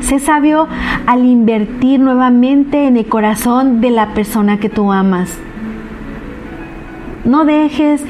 Sé 0.00 0.18
sabio 0.18 0.68
al 1.06 1.26
invertir 1.26 2.00
nuevamente 2.00 2.86
en 2.86 2.96
el 2.96 3.06
corazón 3.06 3.80
de 3.80 3.90
la 3.90 4.14
persona 4.14 4.58
que 4.58 4.70
tú 4.70 4.90
amas. 4.90 5.36
No 7.28 7.44
dejes 7.44 8.02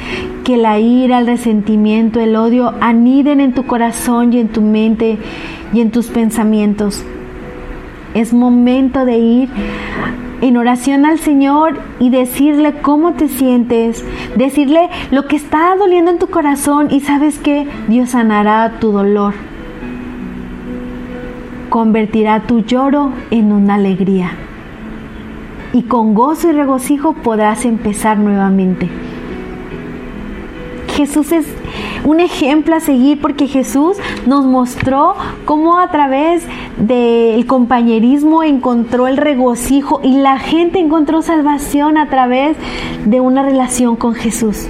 que 0.44 0.56
la 0.56 0.78
ira, 0.78 1.18
el 1.18 1.26
resentimiento, 1.26 2.20
el 2.20 2.36
odio 2.36 2.72
aniden 2.80 3.40
en 3.40 3.52
tu 3.52 3.66
corazón 3.66 4.32
y 4.32 4.38
en 4.38 4.46
tu 4.46 4.62
mente 4.62 5.18
y 5.72 5.80
en 5.80 5.90
tus 5.90 6.06
pensamientos. 6.06 7.04
Es 8.14 8.32
momento 8.32 9.04
de 9.04 9.18
ir 9.18 9.48
en 10.40 10.56
oración 10.56 11.04
al 11.04 11.18
Señor 11.18 11.80
y 11.98 12.10
decirle 12.10 12.74
cómo 12.80 13.14
te 13.14 13.26
sientes, 13.26 14.04
decirle 14.36 14.88
lo 15.10 15.26
que 15.26 15.34
está 15.34 15.74
doliendo 15.74 16.12
en 16.12 16.20
tu 16.20 16.28
corazón 16.28 16.86
y 16.92 17.00
sabes 17.00 17.40
que 17.40 17.66
Dios 17.88 18.10
sanará 18.10 18.78
tu 18.78 18.92
dolor. 18.92 19.34
Convertirá 21.70 22.46
tu 22.46 22.60
lloro 22.60 23.10
en 23.32 23.50
una 23.50 23.74
alegría. 23.74 24.30
Y 25.72 25.82
con 25.82 26.14
gozo 26.14 26.50
y 26.50 26.52
regocijo 26.52 27.14
podrás 27.14 27.64
empezar 27.64 28.16
nuevamente. 28.16 28.88
Jesús 30.98 31.30
es 31.30 31.46
un 32.04 32.18
ejemplo 32.18 32.74
a 32.74 32.80
seguir 32.80 33.20
porque 33.20 33.46
Jesús 33.46 33.96
nos 34.26 34.44
mostró 34.44 35.14
cómo 35.44 35.78
a 35.78 35.92
través 35.92 36.42
del 36.76 37.46
compañerismo 37.46 38.42
encontró 38.42 39.06
el 39.06 39.16
regocijo 39.16 40.00
y 40.02 40.16
la 40.16 40.40
gente 40.40 40.80
encontró 40.80 41.22
salvación 41.22 41.98
a 41.98 42.10
través 42.10 42.56
de 43.04 43.20
una 43.20 43.44
relación 43.44 43.94
con 43.94 44.14
Jesús. 44.14 44.66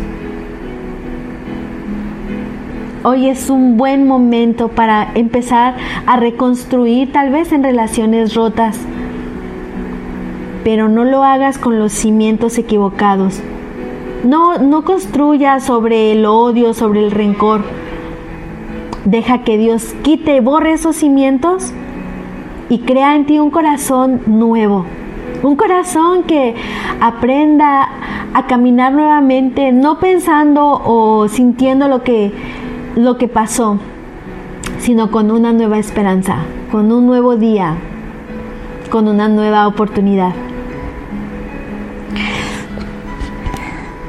Hoy 3.05 3.31
es 3.31 3.49
un 3.49 3.79
buen 3.79 4.07
momento 4.07 4.69
para 4.69 5.11
empezar 5.15 5.77
a 6.05 6.19
reconstruir 6.19 7.11
tal 7.11 7.31
vez 7.31 7.53
en 7.53 7.63
relaciones 7.63 8.35
rotas 8.35 8.79
pero 10.63 10.91
no 10.91 11.05
lo 11.05 11.25
hagas 11.25 11.57
con 11.57 11.79
los 11.79 11.93
cimientos 11.93 12.59
equivocados. 12.59 13.41
No, 14.25 14.59
no 14.59 14.85
construyas 14.85 15.65
sobre 15.65 16.13
el 16.13 16.27
odio, 16.27 16.75
sobre 16.75 17.05
el 17.05 17.11
rencor. 17.11 17.63
Deja 19.05 19.45
que 19.45 19.57
Dios 19.57 19.95
quite 20.03 20.41
borre 20.41 20.73
esos 20.73 20.97
cimientos 20.97 21.73
y 22.69 22.81
crea 22.81 23.15
en 23.15 23.27
ti 23.27 23.39
un 23.39 23.51
corazón 23.51 24.23
nuevo. 24.27 24.85
Un 25.43 25.57
corazón 25.57 26.25
que 26.25 26.57
aprenda 27.01 27.89
a 28.35 28.47
caminar 28.47 28.93
nuevamente, 28.93 29.71
no 29.73 30.01
pensando 30.01 30.83
o 30.85 31.29
sintiendo 31.29 31.87
lo 31.87 32.03
que, 32.03 32.33
lo 32.97 33.19
que 33.19 33.29
pasó, 33.29 33.79
sino 34.79 35.11
con 35.11 35.31
una 35.31 35.53
nueva 35.53 35.79
esperanza, 35.79 36.39
con 36.73 36.91
un 36.91 37.07
nuevo 37.07 37.37
día, 37.37 37.77
con 38.91 39.07
una 39.07 39.29
nueva 39.29 39.67
oportunidad. 39.69 40.33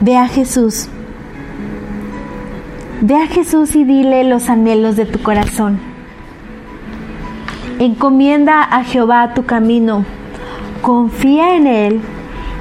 Ve 0.01 0.15
a 0.15 0.29
Jesús. 0.29 0.88
Ve 3.01 3.15
a 3.15 3.27
Jesús 3.27 3.75
y 3.75 3.83
dile 3.83 4.23
los 4.23 4.49
anhelos 4.49 4.95
de 4.95 5.05
tu 5.05 5.19
corazón. 5.19 5.79
Encomienda 7.79 8.62
a 8.62 8.85
Jehová 8.85 9.33
tu 9.33 9.45
camino. 9.45 10.05
Confía 10.81 11.57
en 11.57 11.67
Él 11.67 12.01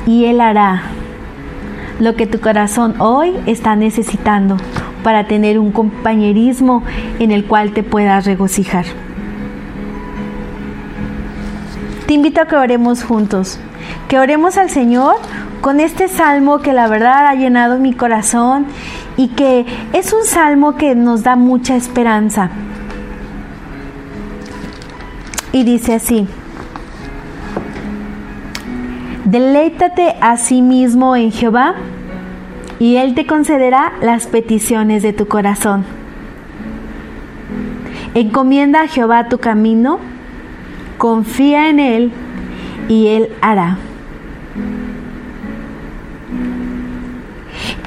y 0.04 0.24
Él 0.24 0.40
hará 0.40 0.82
lo 2.00 2.16
que 2.16 2.26
tu 2.26 2.40
corazón 2.40 3.00
hoy 3.00 3.34
está 3.46 3.76
necesitando 3.76 4.56
para 5.04 5.28
tener 5.28 5.60
un 5.60 5.70
compañerismo 5.70 6.82
en 7.20 7.30
el 7.30 7.44
cual 7.44 7.72
te 7.72 7.84
puedas 7.84 8.26
regocijar. 8.26 8.84
Te 12.06 12.14
invito 12.14 12.40
a 12.40 12.46
que 12.46 12.56
oremos 12.56 13.04
juntos, 13.04 13.60
que 14.08 14.18
oremos 14.18 14.56
al 14.56 14.70
Señor 14.70 15.16
con 15.60 15.80
este 15.80 16.08
salmo 16.08 16.60
que 16.60 16.72
la 16.72 16.88
verdad 16.88 17.26
ha 17.26 17.34
llenado 17.34 17.78
mi 17.78 17.92
corazón 17.92 18.66
y 19.16 19.28
que 19.28 19.66
es 19.92 20.12
un 20.12 20.24
salmo 20.24 20.76
que 20.76 20.94
nos 20.94 21.22
da 21.22 21.36
mucha 21.36 21.76
esperanza. 21.76 22.50
Y 25.52 25.64
dice 25.64 25.94
así, 25.94 26.28
deleítate 29.24 30.14
a 30.20 30.36
sí 30.36 30.62
mismo 30.62 31.16
en 31.16 31.32
Jehová 31.32 31.74
y 32.78 32.96
Él 32.96 33.14
te 33.14 33.26
concederá 33.26 33.92
las 34.00 34.26
peticiones 34.26 35.02
de 35.02 35.12
tu 35.12 35.26
corazón. 35.26 35.84
Encomienda 38.14 38.82
a 38.82 38.88
Jehová 38.88 39.28
tu 39.28 39.38
camino, 39.38 39.98
confía 40.96 41.68
en 41.68 41.80
Él 41.80 42.12
y 42.88 43.08
Él 43.08 43.30
hará. 43.40 43.78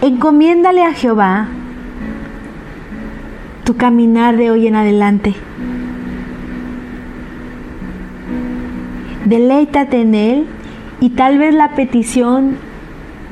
Encomiéndale 0.01 0.83
a 0.83 0.93
Jehová 0.93 1.47
tu 3.63 3.77
caminar 3.77 4.35
de 4.35 4.49
hoy 4.49 4.65
en 4.65 4.73
adelante. 4.73 5.35
Deleítate 9.25 10.01
en 10.01 10.15
Él 10.15 10.45
y 11.01 11.09
tal 11.11 11.37
vez 11.37 11.53
la 11.53 11.75
petición 11.75 12.57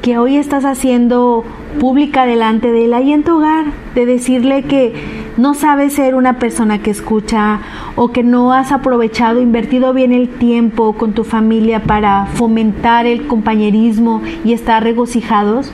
que 0.03 0.19
hoy 0.19 0.37
estás 0.37 0.63
haciendo 0.63 1.43
pública 1.79 2.27
delante 2.27 2.71
de 2.71 2.85
Él, 2.85 2.93
ahí 2.93 3.13
en 3.13 3.23
tu 3.23 3.37
hogar, 3.37 3.65
de 3.95 4.05
decirle 4.05 4.61
que 4.61 4.93
no 5.37 5.55
sabes 5.55 5.93
ser 5.93 6.13
una 6.13 6.37
persona 6.37 6.83
que 6.83 6.91
escucha 6.91 7.61
o 7.95 8.09
que 8.11 8.21
no 8.21 8.53
has 8.53 8.71
aprovechado, 8.71 9.41
invertido 9.41 9.91
bien 9.91 10.13
el 10.13 10.29
tiempo 10.29 10.93
con 10.93 11.13
tu 11.13 11.23
familia 11.23 11.81
para 11.81 12.27
fomentar 12.27 13.07
el 13.07 13.25
compañerismo 13.25 14.21
y 14.45 14.53
estar 14.53 14.83
regocijados. 14.83 15.73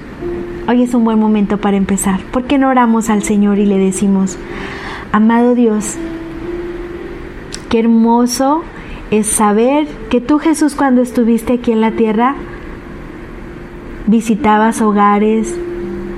Hoy 0.68 0.82
es 0.82 0.96
un 0.96 1.04
buen 1.04 1.20
momento 1.20 1.58
para 1.60 1.78
empezar. 1.78 2.22
¿Por 2.32 2.46
qué 2.46 2.58
no 2.58 2.70
oramos 2.70 3.12
al 3.12 3.22
Señor 3.22 3.60
y 3.60 3.68
le 3.68 3.78
decimos, 3.78 4.40
amado 5.12 5.54
Dios, 5.54 5.96
qué 7.70 7.80
hermoso 7.80 8.64
es 9.12 9.28
saber 9.28 9.86
que 10.10 10.22
tú 10.22 10.40
Jesús 10.40 10.74
cuando 10.74 11.04
estuviste 11.04 11.54
aquí 11.54 11.72
en 11.72 11.82
la 11.82 11.92
tierra, 11.92 12.34
visitabas 14.08 14.82
hogares, 14.82 15.56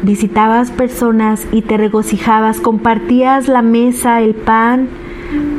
visitabas 0.03 0.71
personas 0.71 1.45
y 1.51 1.61
te 1.61 1.75
regocijabas, 1.75 2.61
compartías 2.61 3.49
la 3.49 3.61
mesa, 3.61 4.21
el 4.21 4.33
pan, 4.33 4.87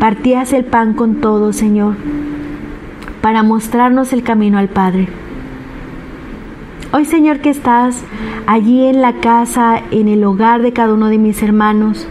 partías 0.00 0.54
el 0.54 0.64
pan 0.64 0.94
con 0.94 1.16
todo, 1.16 1.52
Señor, 1.52 1.94
para 3.20 3.42
mostrarnos 3.42 4.14
el 4.14 4.22
camino 4.22 4.56
al 4.56 4.68
Padre. 4.68 5.08
Hoy, 6.90 7.04
Señor, 7.04 7.40
que 7.40 7.50
estás 7.50 8.02
allí 8.46 8.86
en 8.86 9.02
la 9.02 9.20
casa, 9.20 9.82
en 9.90 10.08
el 10.08 10.24
hogar 10.24 10.62
de 10.62 10.72
cada 10.72 10.94
uno 10.94 11.08
de 11.08 11.18
mis 11.18 11.42
hermanos, 11.42 12.06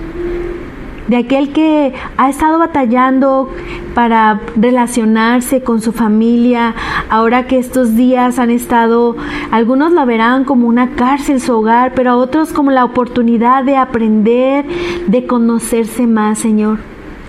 de 1.08 1.18
aquel 1.18 1.52
que 1.52 1.96
ha 2.16 2.30
estado 2.30 2.60
batallando 2.60 3.50
para 3.96 4.40
relacionarse 4.56 5.64
con 5.64 5.82
su 5.82 5.94
familia, 5.94 6.76
ahora 7.10 7.48
que 7.48 7.58
estos 7.58 7.96
días 7.96 8.38
han 8.38 8.52
estado, 8.52 9.16
algunos 9.50 9.94
la 9.94 10.06
verán 10.06 10.44
como 10.44 10.68
una 10.68 10.92
cárcel 10.92 11.42
su 11.42 11.58
hogar, 11.58 11.94
pero 11.96 12.12
a 12.12 12.18
otros 12.18 12.54
como 12.54 12.70
la 12.70 12.86
oportunidad 12.86 13.64
de 13.64 13.78
aprender, 13.78 14.64
de 15.08 15.26
conocerse 15.26 16.06
más, 16.06 16.38
Señor. 16.38 16.78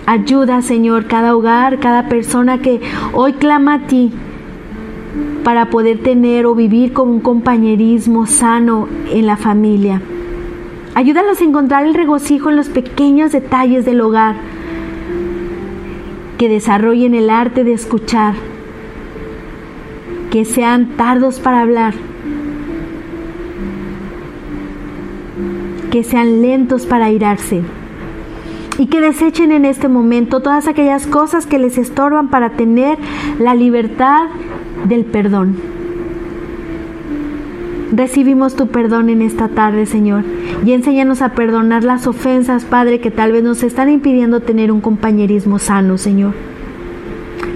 Ayuda, 0.05 0.61
Señor, 0.61 1.07
cada 1.07 1.35
hogar, 1.35 1.79
cada 1.79 2.09
persona 2.09 2.59
que 2.59 2.83
hoy 3.15 3.33
clama 3.33 3.75
a 3.75 3.87
ti 3.87 4.13
para 5.45 5.71
poder 5.71 5.99
tener 5.99 6.47
o 6.47 6.55
vivir 6.55 6.93
con 6.93 7.09
un 7.09 7.21
compañerismo 7.21 8.27
sano 8.27 8.89
en 9.11 9.27
la 9.27 9.37
familia. 9.37 10.01
Ayúdalos 10.95 11.41
a 11.41 11.45
encontrar 11.45 11.87
el 11.87 11.95
regocijo 11.95 12.51
en 12.51 12.57
los 12.57 12.69
pequeños 12.69 13.33
detalles 13.33 13.85
del 13.85 14.01
hogar, 14.01 14.37
que 16.39 16.49
desarrollen 16.49 17.15
el 17.15 17.31
arte 17.31 17.65
de 17.65 17.73
escuchar, 17.73 18.35
que 20.31 20.45
sean 20.45 20.97
tardos 20.97 21.41
para 21.41 21.61
hablar, 21.61 21.95
que 25.91 26.05
sean 26.05 26.43
lentos 26.43 26.85
para 26.85 27.07
airarse 27.07 27.63
y 28.79 28.87
que 28.87 29.01
desechen 29.01 29.51
en 29.51 29.65
este 29.65 29.89
momento 29.89 30.41
todas 30.41 30.69
aquellas 30.69 31.07
cosas 31.07 31.47
que 31.47 31.59
les 31.59 31.79
estorban 31.79 32.29
para 32.29 32.51
tener 32.51 32.99
la 33.39 33.55
libertad 33.55 34.29
del 34.87 35.05
perdón. 35.05 35.57
Recibimos 37.93 38.55
tu 38.55 38.67
perdón 38.67 39.09
en 39.09 39.23
esta 39.23 39.49
tarde, 39.49 39.87
Señor, 39.87 40.23
y 40.65 40.73
enséñanos 40.73 41.23
a 41.23 41.31
perdonar 41.31 41.85
las 41.85 42.07
ofensas, 42.07 42.65
Padre, 42.65 43.01
que 43.01 43.11
tal 43.11 43.33
vez 43.33 43.43
nos 43.43 43.63
están 43.63 43.89
impidiendo 43.89 44.41
tener 44.41 44.71
un 44.71 44.83
compañerismo 44.83 45.59
sano, 45.59 45.97
Señor. 45.97 46.35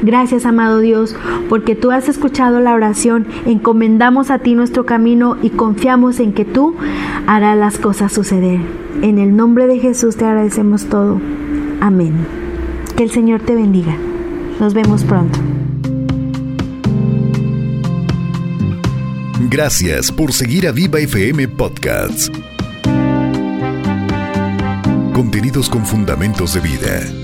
Gracias, 0.03 0.47
amado 0.47 0.81
Dios, 0.81 1.15
porque 1.49 1.77
tú 1.77 1.91
has 1.91 2.09
escuchado 2.09 2.61
la 2.61 2.75
oración, 2.75 3.27
encomendamos 3.45 4.31
a 4.31 4.39
ti 4.39 4.55
nuestro 4.55 4.85
camino 4.85 5.37
y 5.43 5.51
confiamos 5.51 6.19
en 6.19 6.33
que 6.33 6.45
tú 6.45 6.75
harás 7.27 7.57
las 7.57 7.79
cosas 7.79 8.13
suceder. 8.13 8.61
En 9.03 9.19
el 9.19 9.37
nombre 9.37 9.67
de 9.67 9.79
Jesús 9.79 10.17
te 10.17 10.25
agradecemos 10.25 10.87
todo. 10.87 11.21
Amén. 11.81 12.15
Que 12.97 13.05
el 13.05 13.11
Señor 13.11 13.41
te 13.41 13.55
bendiga. 13.55 13.95
Nos 14.59 14.75
vemos 14.75 15.05
pronto. 15.05 15.39
Gracias 19.53 20.11
por 20.11 20.33
seguir 20.33 20.67
a 20.67 20.73
Viva 20.73 20.99
FM 20.99 21.47
Podcasts. 21.49 22.33
Contenidos 25.13 25.69
con 25.69 25.85
fundamentos 25.85 26.55
de 26.55 26.61
vida. 26.61 27.22